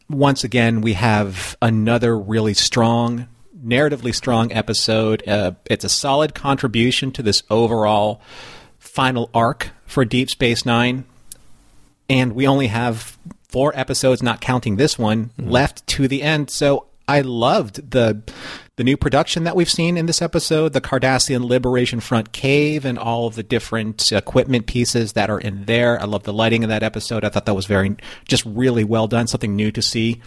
[0.08, 3.26] once again we have another really strong,
[3.64, 5.26] narratively strong episode.
[5.26, 8.20] Uh, it's a solid contribution to this overall
[8.92, 11.04] final arc for Deep Space Nine,
[12.10, 13.16] and we only have
[13.48, 16.50] four episodes, not counting this one, left to the end.
[16.50, 18.22] So I loved the
[18.76, 22.98] the new production that we've seen in this episode, the Cardassian Liberation Front cave, and
[22.98, 26.00] all of the different equipment pieces that are in there.
[26.00, 27.24] I love the lighting of that episode.
[27.24, 27.96] I thought that was very,
[28.28, 29.26] just really well done.
[29.26, 30.20] Something new to see.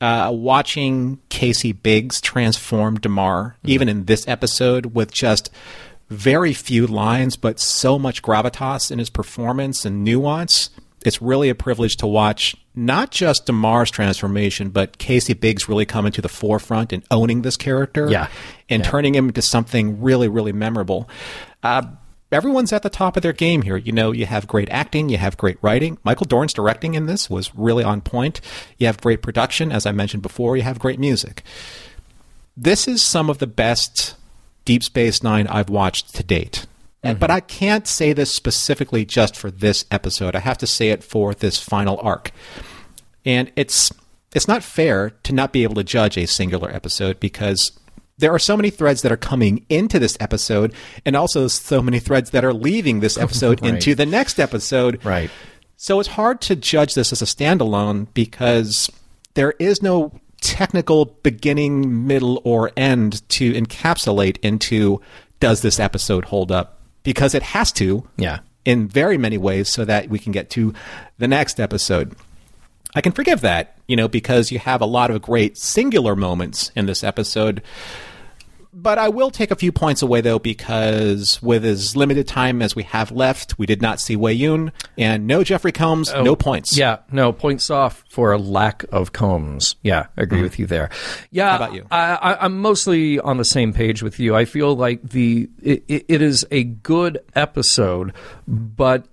[0.00, 5.50] Uh, watching Casey Biggs transform Damar, even in this episode, with just
[6.08, 10.70] very few lines, but so much gravitas in his performance and nuance.
[11.04, 16.12] It's really a privilege to watch not just Damar's transformation, but Casey Biggs really coming
[16.12, 18.08] to the forefront and owning this character.
[18.10, 18.28] Yeah.
[18.68, 21.08] And turning him into something really, really memorable.
[21.62, 21.82] Uh,
[22.30, 23.76] everyone's at the top of their game here.
[23.76, 25.98] You know, you have great acting, you have great writing.
[26.04, 28.40] Michael Dorn's directing in this was really on point.
[28.76, 31.42] You have great production, as I mentioned before, you have great music.
[32.56, 34.16] This is some of the best
[34.68, 36.66] Deep Space Nine I've watched to date.
[37.02, 37.36] And- But mm-hmm.
[37.36, 40.36] I can't say this specifically just for this episode.
[40.36, 42.32] I have to say it for this final arc.
[43.24, 43.90] And it's
[44.34, 47.72] it's not fair to not be able to judge a singular episode because
[48.18, 50.74] there are so many threads that are coming into this episode
[51.06, 53.72] and also so many threads that are leaving this episode Right.
[53.74, 55.02] into the next episode.
[55.02, 55.30] Right.
[55.78, 58.90] So it's hard to judge this as a standalone because
[59.32, 65.00] there is no technical beginning, middle, or end to encapsulate into
[65.40, 66.80] does this episode hold up?
[67.02, 68.40] Because it has to Yeah.
[68.64, 70.74] in very many ways so that we can get to
[71.18, 72.14] the next episode.
[72.94, 76.70] I can forgive that, you know, because you have a lot of great singular moments
[76.74, 77.62] in this episode.
[78.80, 82.76] But I will take a few points away, though, because with as limited time as
[82.76, 86.78] we have left, we did not see Weyoun, and no Jeffrey Combs, no points.
[86.78, 89.74] Yeah, no points off for a lack of combs.
[89.82, 90.90] Yeah, I agree with you there.
[91.32, 91.50] Yeah, Mm-hmm.
[91.50, 91.86] How about you?
[91.90, 94.36] I, I, I'm mostly on the same page with you.
[94.36, 98.12] I feel like the it, it, it is a good episode,
[98.46, 99.06] but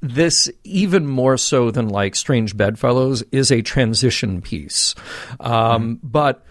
[0.00, 4.94] this even more so than like Strange Bedfellows is a transition piece.
[5.38, 6.44] Um, But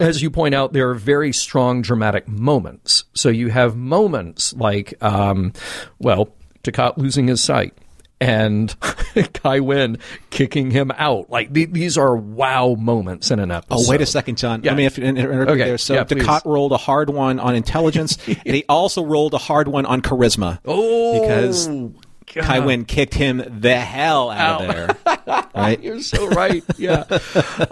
[0.00, 3.04] as you point out, there are very strong dramatic moments.
[3.14, 5.52] So you have moments like, um,
[5.98, 6.28] well,
[6.64, 7.74] Dukat losing his sight
[8.20, 8.74] and
[9.34, 9.98] Kai Winn
[10.30, 11.28] kicking him out.
[11.30, 13.84] Like th- these are wow moments in an episode.
[13.86, 14.62] Oh, wait a second, John.
[14.62, 14.72] Yeah.
[14.72, 15.64] Let me interrupt Okay.
[15.64, 15.78] there.
[15.78, 16.26] So Yeah, please.
[16.44, 20.58] Rolled a hard one on intelligence, and he also rolled a hard one on charisma.
[20.64, 21.94] Oh, because God.
[22.26, 24.68] Kai Winn kicked him the hell out of
[25.04, 25.46] there.
[25.54, 25.80] right?
[25.82, 26.64] You're so right.
[26.76, 27.04] Yeah.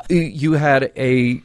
[0.08, 1.42] you had a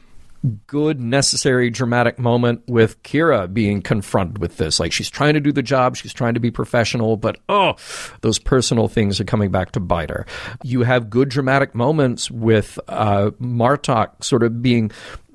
[0.66, 4.80] good, necessary, dramatic moment with Kira being confronted with this.
[4.80, 7.74] Like she's trying to do the job, she's trying to be professional, but oh,
[8.22, 10.26] those personal things are coming back to bite her.
[10.62, 14.90] You have good dramatic moments with uh, Martok sort of being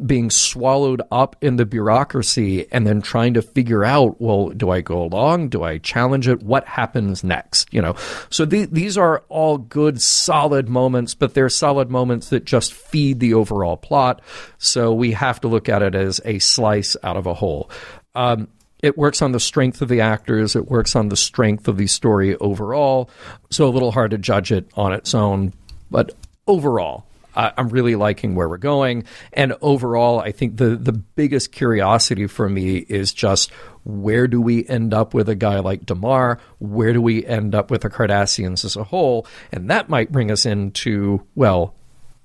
[0.06, 4.82] being swallowed up in the bureaucracy and then trying to figure out well do i
[4.82, 5.50] go along?
[5.50, 6.44] Do i challenge it?
[6.44, 7.74] What happens next?
[7.74, 7.96] You know?
[8.30, 13.20] So the, these are all good solid moments but they're solid moments that just feed
[13.20, 14.22] the overall plot.
[14.58, 17.70] So we have to look at it as a slice out of a whole
[18.16, 18.48] um,
[18.82, 21.88] it works on the strength of the actors it works on the strength of the
[21.88, 23.10] story overall
[23.50, 25.54] so a little hard to judge it on its own
[25.92, 26.12] but
[26.48, 29.04] overall uh, I'm really liking where we're going.
[29.34, 33.52] And overall, I think the, the biggest curiosity for me is just
[33.84, 36.40] where do we end up with a guy like Damar?
[36.60, 39.28] Where do we end up with the Cardassians as a whole?
[39.52, 41.76] And that might bring us into, well,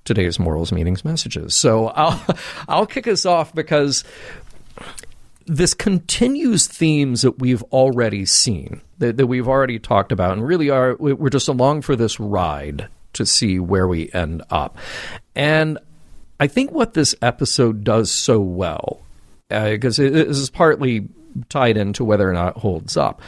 [0.05, 1.55] today's morals, meanings, messages.
[1.55, 2.25] So I'll,
[2.67, 4.03] I'll kick us off because
[5.45, 10.69] this continues themes that we've already seen, that, that, we've already talked about, and really
[10.69, 14.77] are we're just along for this ride to see where we end up.
[15.35, 15.77] And
[16.39, 19.01] I think what this episode does so well,
[19.49, 21.07] because uh, this is partly
[21.49, 23.21] tied into whether or not it holds up.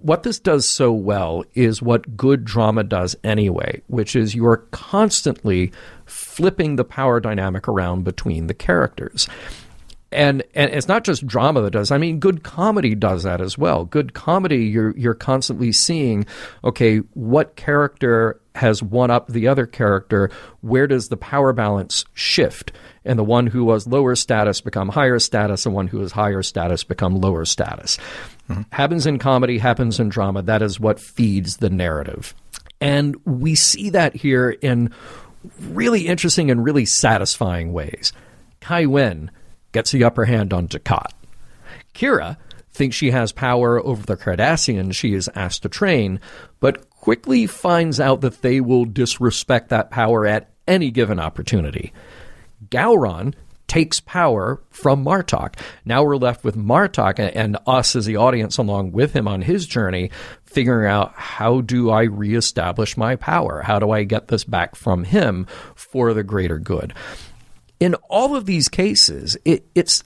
[0.00, 5.72] What this does so well is what good drama does anyway, which is you're constantly
[6.06, 9.28] flipping the power dynamic around between the characters
[10.14, 11.90] and and it's not just drama that does.
[11.90, 13.84] I mean, good comedy does that as well.
[13.84, 16.24] Good comedy, you're you're constantly seeing,
[16.62, 20.30] okay, what character has one up the other character?
[20.60, 22.72] Where does the power balance shift?
[23.04, 26.42] And the one who was lower status become higher status, and one who is higher
[26.42, 27.98] status become lower status.
[28.48, 28.62] Mm-hmm.
[28.72, 30.42] Happens in comedy, happens in drama.
[30.42, 32.34] That is what feeds the narrative,
[32.80, 34.92] and we see that here in
[35.60, 38.12] really interesting and really satisfying ways.
[38.60, 39.30] Kai Winn
[39.72, 41.12] gets the upper hand on Dukat.
[41.94, 42.36] Kira
[42.70, 46.20] thinks she has power over the Cardassians she is asked to train,
[46.60, 51.92] but quickly finds out that they will disrespect that power at any given opportunity.
[52.68, 53.34] Gowron
[53.66, 55.58] takes power from Martok.
[55.84, 59.66] Now we're left with Martok and us as the audience along with him on his
[59.66, 60.10] journey,
[60.44, 63.62] figuring out how do I reestablish my power?
[63.62, 66.94] How do I get this back from him for the greater good?
[67.80, 70.04] in all of these cases, it, it's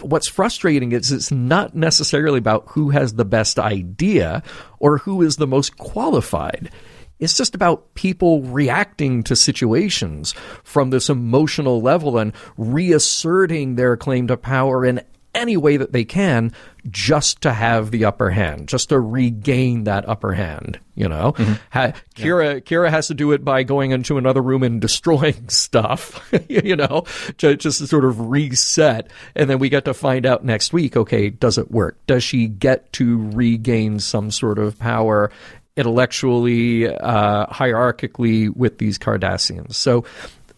[0.00, 4.42] what's frustrating is it's not necessarily about who has the best idea
[4.78, 6.70] or who is the most qualified.
[7.18, 14.26] It's just about people reacting to situations from this emotional level and reasserting their claim
[14.26, 15.02] to power in
[15.36, 16.50] any way that they can
[16.90, 20.80] just to have the upper hand, just to regain that upper hand.
[20.94, 21.54] You know, mm-hmm.
[21.70, 22.60] ha- Kira yeah.
[22.60, 26.26] Kira has to do it by going into another room and destroying stuff.
[26.48, 27.04] you know,
[27.36, 30.96] just, just to sort of reset, and then we get to find out next week.
[30.96, 31.98] Okay, does it work?
[32.06, 35.30] Does she get to regain some sort of power?
[35.76, 39.74] Intellectually, uh, hierarchically with these Cardassians.
[39.74, 40.04] So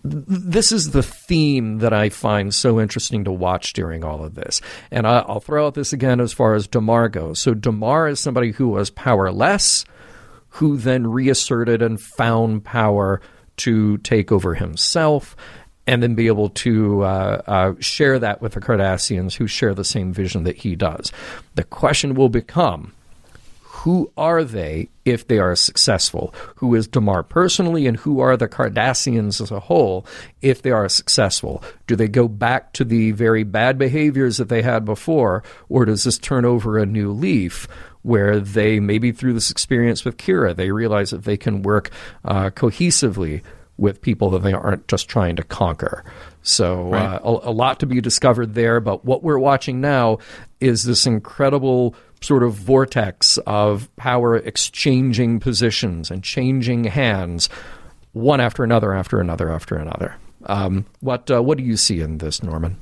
[0.05, 4.61] this is the theme that I find so interesting to watch during all of this.
[4.91, 7.41] And I, will throw out this again as far as Damar goes.
[7.41, 9.85] So Damar is somebody who was powerless,
[10.51, 13.21] who then reasserted and found power
[13.59, 15.37] to take over himself.
[15.87, 19.85] And then be able to uh, uh, share that with the Cardassians who share the
[19.85, 21.11] same vision that he does.
[21.55, 22.93] The question will become
[23.89, 26.35] who are they if they are successful?
[26.57, 30.05] Who is Damar personally, and who are the Cardassians as a whole
[30.43, 31.65] if they are successful?
[31.87, 36.05] Do they go back to the very bad behaviors that they had before, or does
[36.05, 37.67] this turn over a new leaf?
[38.03, 41.89] Where they maybe through this experience with Kira, they realize that they can work
[42.27, 43.41] uh, cohesively
[43.79, 46.05] with people that they aren't just trying to conquer.
[46.43, 47.15] So right.
[47.15, 48.81] uh, a, a, lot to be discovered there.
[48.81, 50.19] But what we're watching now
[50.61, 57.49] is this incredible sort of vortex of power exchanging positions and changing hands,
[58.13, 60.17] one after another, after another, after another.
[60.47, 62.77] Um, what uh, what do you see in this, Norman?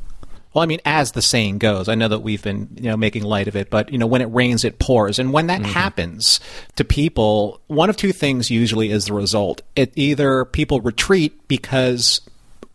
[0.52, 3.24] Well, I mean, as the saying goes, I know that we've been, you know, making
[3.24, 5.72] light of it, but you know, when it rains, it pours, and when that mm-hmm.
[5.72, 6.40] happens
[6.76, 9.60] to people, one of two things usually is the result.
[9.74, 12.22] It either people retreat because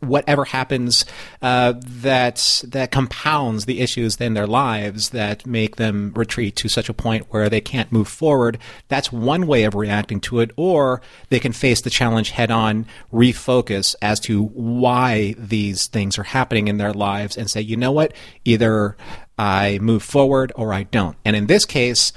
[0.01, 1.05] whatever happens
[1.41, 6.89] uh, that that compounds the issues in their lives that make them retreat to such
[6.89, 8.57] a point where they can't move forward.
[8.87, 12.85] That's one way of reacting to it, or they can face the challenge head on,
[13.13, 17.91] refocus as to why these things are happening in their lives, and say, you know
[17.91, 18.97] what, either
[19.37, 21.15] I move forward or I don't.
[21.23, 22.11] And in this case.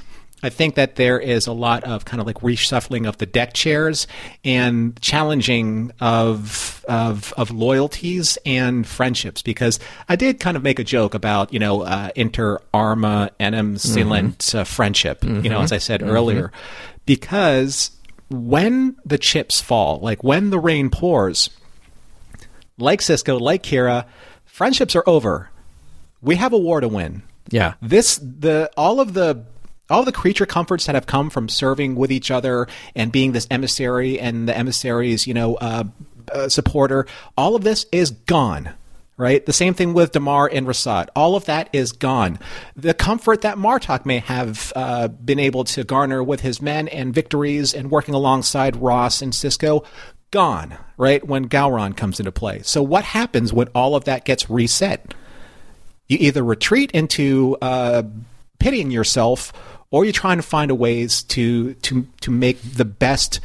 [0.45, 3.55] I think that there is a lot of kind of like reshuffling of the deck
[3.55, 4.07] chairs
[4.45, 9.41] and challenging of of, of loyalties and friendships.
[9.41, 13.79] Because I did kind of make a joke about you know uh, inter arma enim
[13.79, 14.59] silent mm-hmm.
[14.59, 15.23] uh, friendship.
[15.23, 15.45] Mm-hmm.
[15.45, 16.11] You know, as I said mm-hmm.
[16.11, 16.53] earlier,
[17.07, 17.91] because
[18.29, 21.49] when the chips fall, like when the rain pours,
[22.77, 24.05] like Sisko like Kira,
[24.45, 25.49] friendships are over.
[26.21, 27.23] We have a war to win.
[27.51, 27.75] Yeah.
[27.81, 29.45] This the all of the
[29.91, 33.47] all the creature comforts that have come from serving with each other and being this
[33.51, 35.85] emissary and the emissary's, you know, uh,
[36.33, 37.07] uh, supporter,
[37.37, 38.71] all of this is gone.
[39.17, 39.47] Right?
[39.47, 41.07] The same thing with Damar and Rusot.
[41.15, 42.41] All of that is gone.
[42.75, 47.15] The comfort that Martok may have uh, been able to garner with his men and
[47.15, 49.87] victories and working alongside Ross and Sisko,
[50.33, 51.25] gone, right?
[51.25, 52.63] When Gowron comes into play.
[52.65, 55.15] So what happens when all of that gets reset?
[56.09, 58.03] You either retreat into uh,
[58.59, 59.53] pitying yourself
[59.91, 63.41] or you're trying to find a ways to to to make the best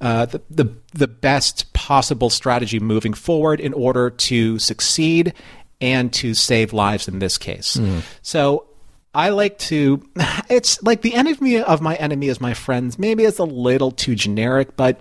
[0.00, 5.32] uh, the, the the best possible strategy moving forward in order to succeed
[5.80, 7.76] and to save lives in this case.
[7.76, 8.02] Mm.
[8.22, 8.66] So
[9.14, 10.02] I like to.
[10.50, 12.98] It's like the enemy of my enemy is my friends.
[12.98, 15.00] Maybe it's a little too generic, but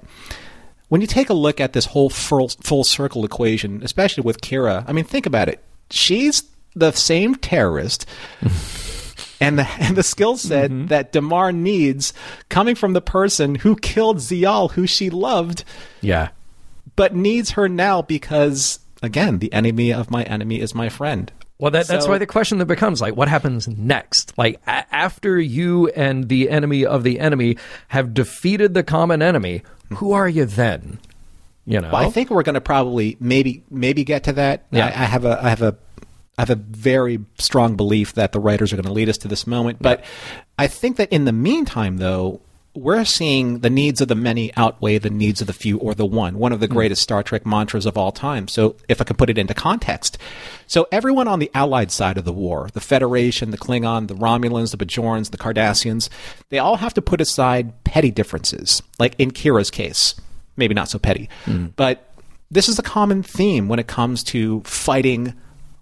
[0.88, 4.86] when you take a look at this whole full, full circle equation, especially with Kira,
[4.88, 5.60] I mean, think about it.
[5.90, 6.44] She's
[6.76, 8.06] the same terrorist
[9.44, 10.88] and the and the skill set mm-hmm.
[10.88, 12.14] that Damar needs
[12.50, 15.64] coming from the person who killed Ziyal, who she loved.
[16.02, 16.30] Yeah.
[16.96, 21.32] But needs her now because again, the enemy of my enemy is my friend.
[21.60, 24.38] Well, that, that's so, why the question that becomes like, what happens next?
[24.38, 27.58] Like, a- after you and the enemy of the enemy
[27.90, 29.64] have defeated the common enemy,
[29.96, 31.00] who are you then?
[31.66, 34.66] You know, well, I think we're going to probably maybe maybe get to that.
[34.72, 34.88] Yeah.
[34.88, 35.78] I, I have a I have a
[36.38, 39.28] I have a very strong belief that the writers are going to lead us to
[39.28, 39.80] this moment.
[39.82, 40.04] But
[40.58, 42.42] I think that in the meantime, though,
[42.76, 46.08] we're seeing the needs of the many outweigh the needs of the few or the
[46.08, 46.40] one.
[46.40, 46.74] One of the hmm.
[46.74, 48.48] greatest Star Trek mantras of all time.
[48.48, 50.18] So, if I can put it into context.
[50.66, 54.76] So, everyone on the Allied side of the war, the Federation, the Klingon, the Romulans,
[54.76, 56.10] the Bajorans, the Cardassians,
[56.50, 58.82] they all have to put aside petty differences.
[58.98, 60.16] Like in Kira's case,
[60.58, 61.30] maybe not so petty.
[61.46, 61.74] Mm.
[61.76, 62.10] But
[62.50, 65.36] this is a common theme when it comes to fighting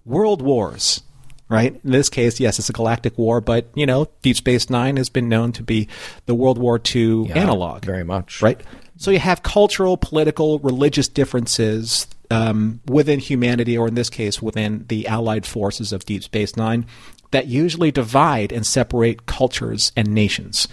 [0.05, 1.01] world wars,
[1.49, 1.79] right?
[1.83, 5.09] In this case, yes, it's a galactic war, but you know, Deep Space Nine has
[5.09, 5.87] been known to be
[6.25, 8.61] the World War II yeah, analog, very much, right?
[8.97, 14.85] So you have cultural, political, religious differences um, within humanity, or in this case, within
[14.87, 16.85] the Allied forces of Deep Space Nine,
[17.31, 20.67] that usually divide and separate cultures and nations.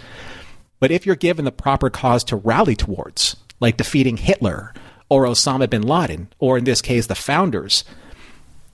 [0.79, 4.73] But if you're given the proper cause to rally towards, like defeating Hitler
[5.09, 7.83] or Osama bin Laden, or in this case, the founders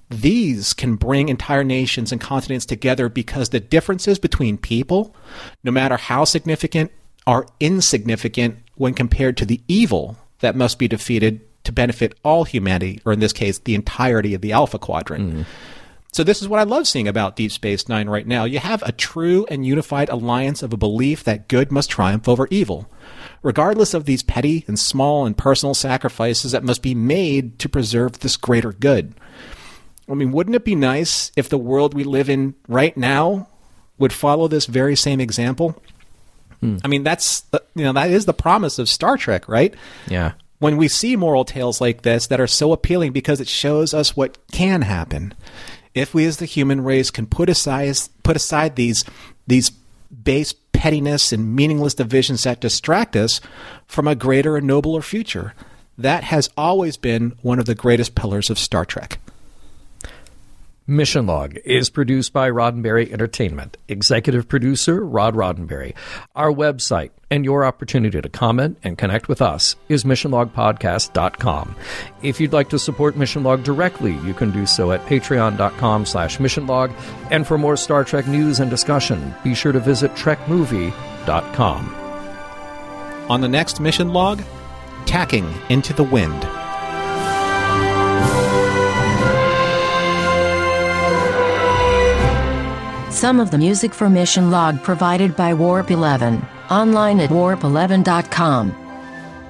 [0.10, 5.16] these can bring entire nations and continents together because the differences between people,
[5.64, 6.92] no matter how significant,
[7.26, 13.02] are insignificant when compared to the evil that must be defeated to benefit all humanity,
[13.06, 15.34] or in this case, the entirety of the Alpha Quadrant.
[15.34, 15.46] Mm.
[16.12, 18.46] So, this is what I love seeing about Deep Space Nine right now.
[18.46, 22.48] You have a true and unified alliance of a belief that good must triumph over
[22.50, 22.90] evil,
[23.44, 28.20] regardless of these petty and small and personal sacrifices that must be made to preserve
[28.20, 29.14] this greater good.
[30.10, 33.48] I mean, wouldn't it be nice if the world we live in right now
[33.98, 35.82] would follow this very same example?
[36.60, 36.78] Hmm.
[36.84, 37.44] I mean, that's
[37.76, 39.74] you know that is the promise of Star Trek, right?
[40.08, 40.34] Yeah.
[40.60, 44.16] When we see moral tales like this that are so appealing because it shows us
[44.16, 45.34] what can happen
[45.94, 49.04] if we as the human race can put aside put aside these
[49.48, 49.72] these
[50.24, 53.42] base pettiness and meaningless divisions that distract us
[53.88, 55.54] from a greater and nobler future.
[55.98, 59.20] That has always been one of the greatest pillars of Star Trek.
[60.88, 63.76] Mission Log is produced by Roddenberry Entertainment.
[63.88, 65.96] Executive producer Rod Roddenberry.
[66.36, 71.76] Our website and your opportunity to comment and connect with us is missionlogpodcast.com.
[72.22, 76.38] If you'd like to support Mission Log directly, you can do so at patreon.com slash
[76.38, 76.94] missionlog.
[77.32, 81.96] And for more Star Trek news and discussion, be sure to visit trekmovie.com.
[83.28, 84.44] On the next Mission Log,
[85.06, 86.65] Tacking into the Wind.
[93.16, 98.76] Some of the music for Mission Log provided by Warp 11, online at warp11.com.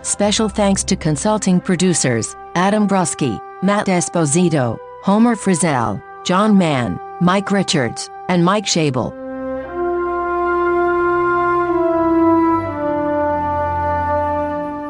[0.04, 8.08] Special thanks to consulting producers Adam Brusky, Matt Esposito, Homer Frizzell, John Mann, Mike Richards,
[8.30, 9.12] and Mike Shabel.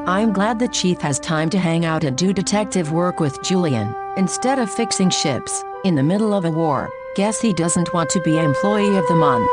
[0.05, 3.95] I'm glad the chief has time to hang out and do detective work with Julian,
[4.17, 6.89] instead of fixing ships, in the middle of a war.
[7.15, 9.49] Guess he doesn't want to be Employee of the Month.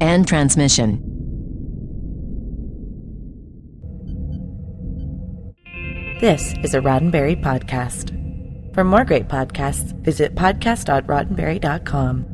[0.00, 1.00] End transmission.
[6.20, 8.10] This is a Roddenberry podcast.
[8.74, 12.33] For more great podcasts, visit podcast.roddenberry.com.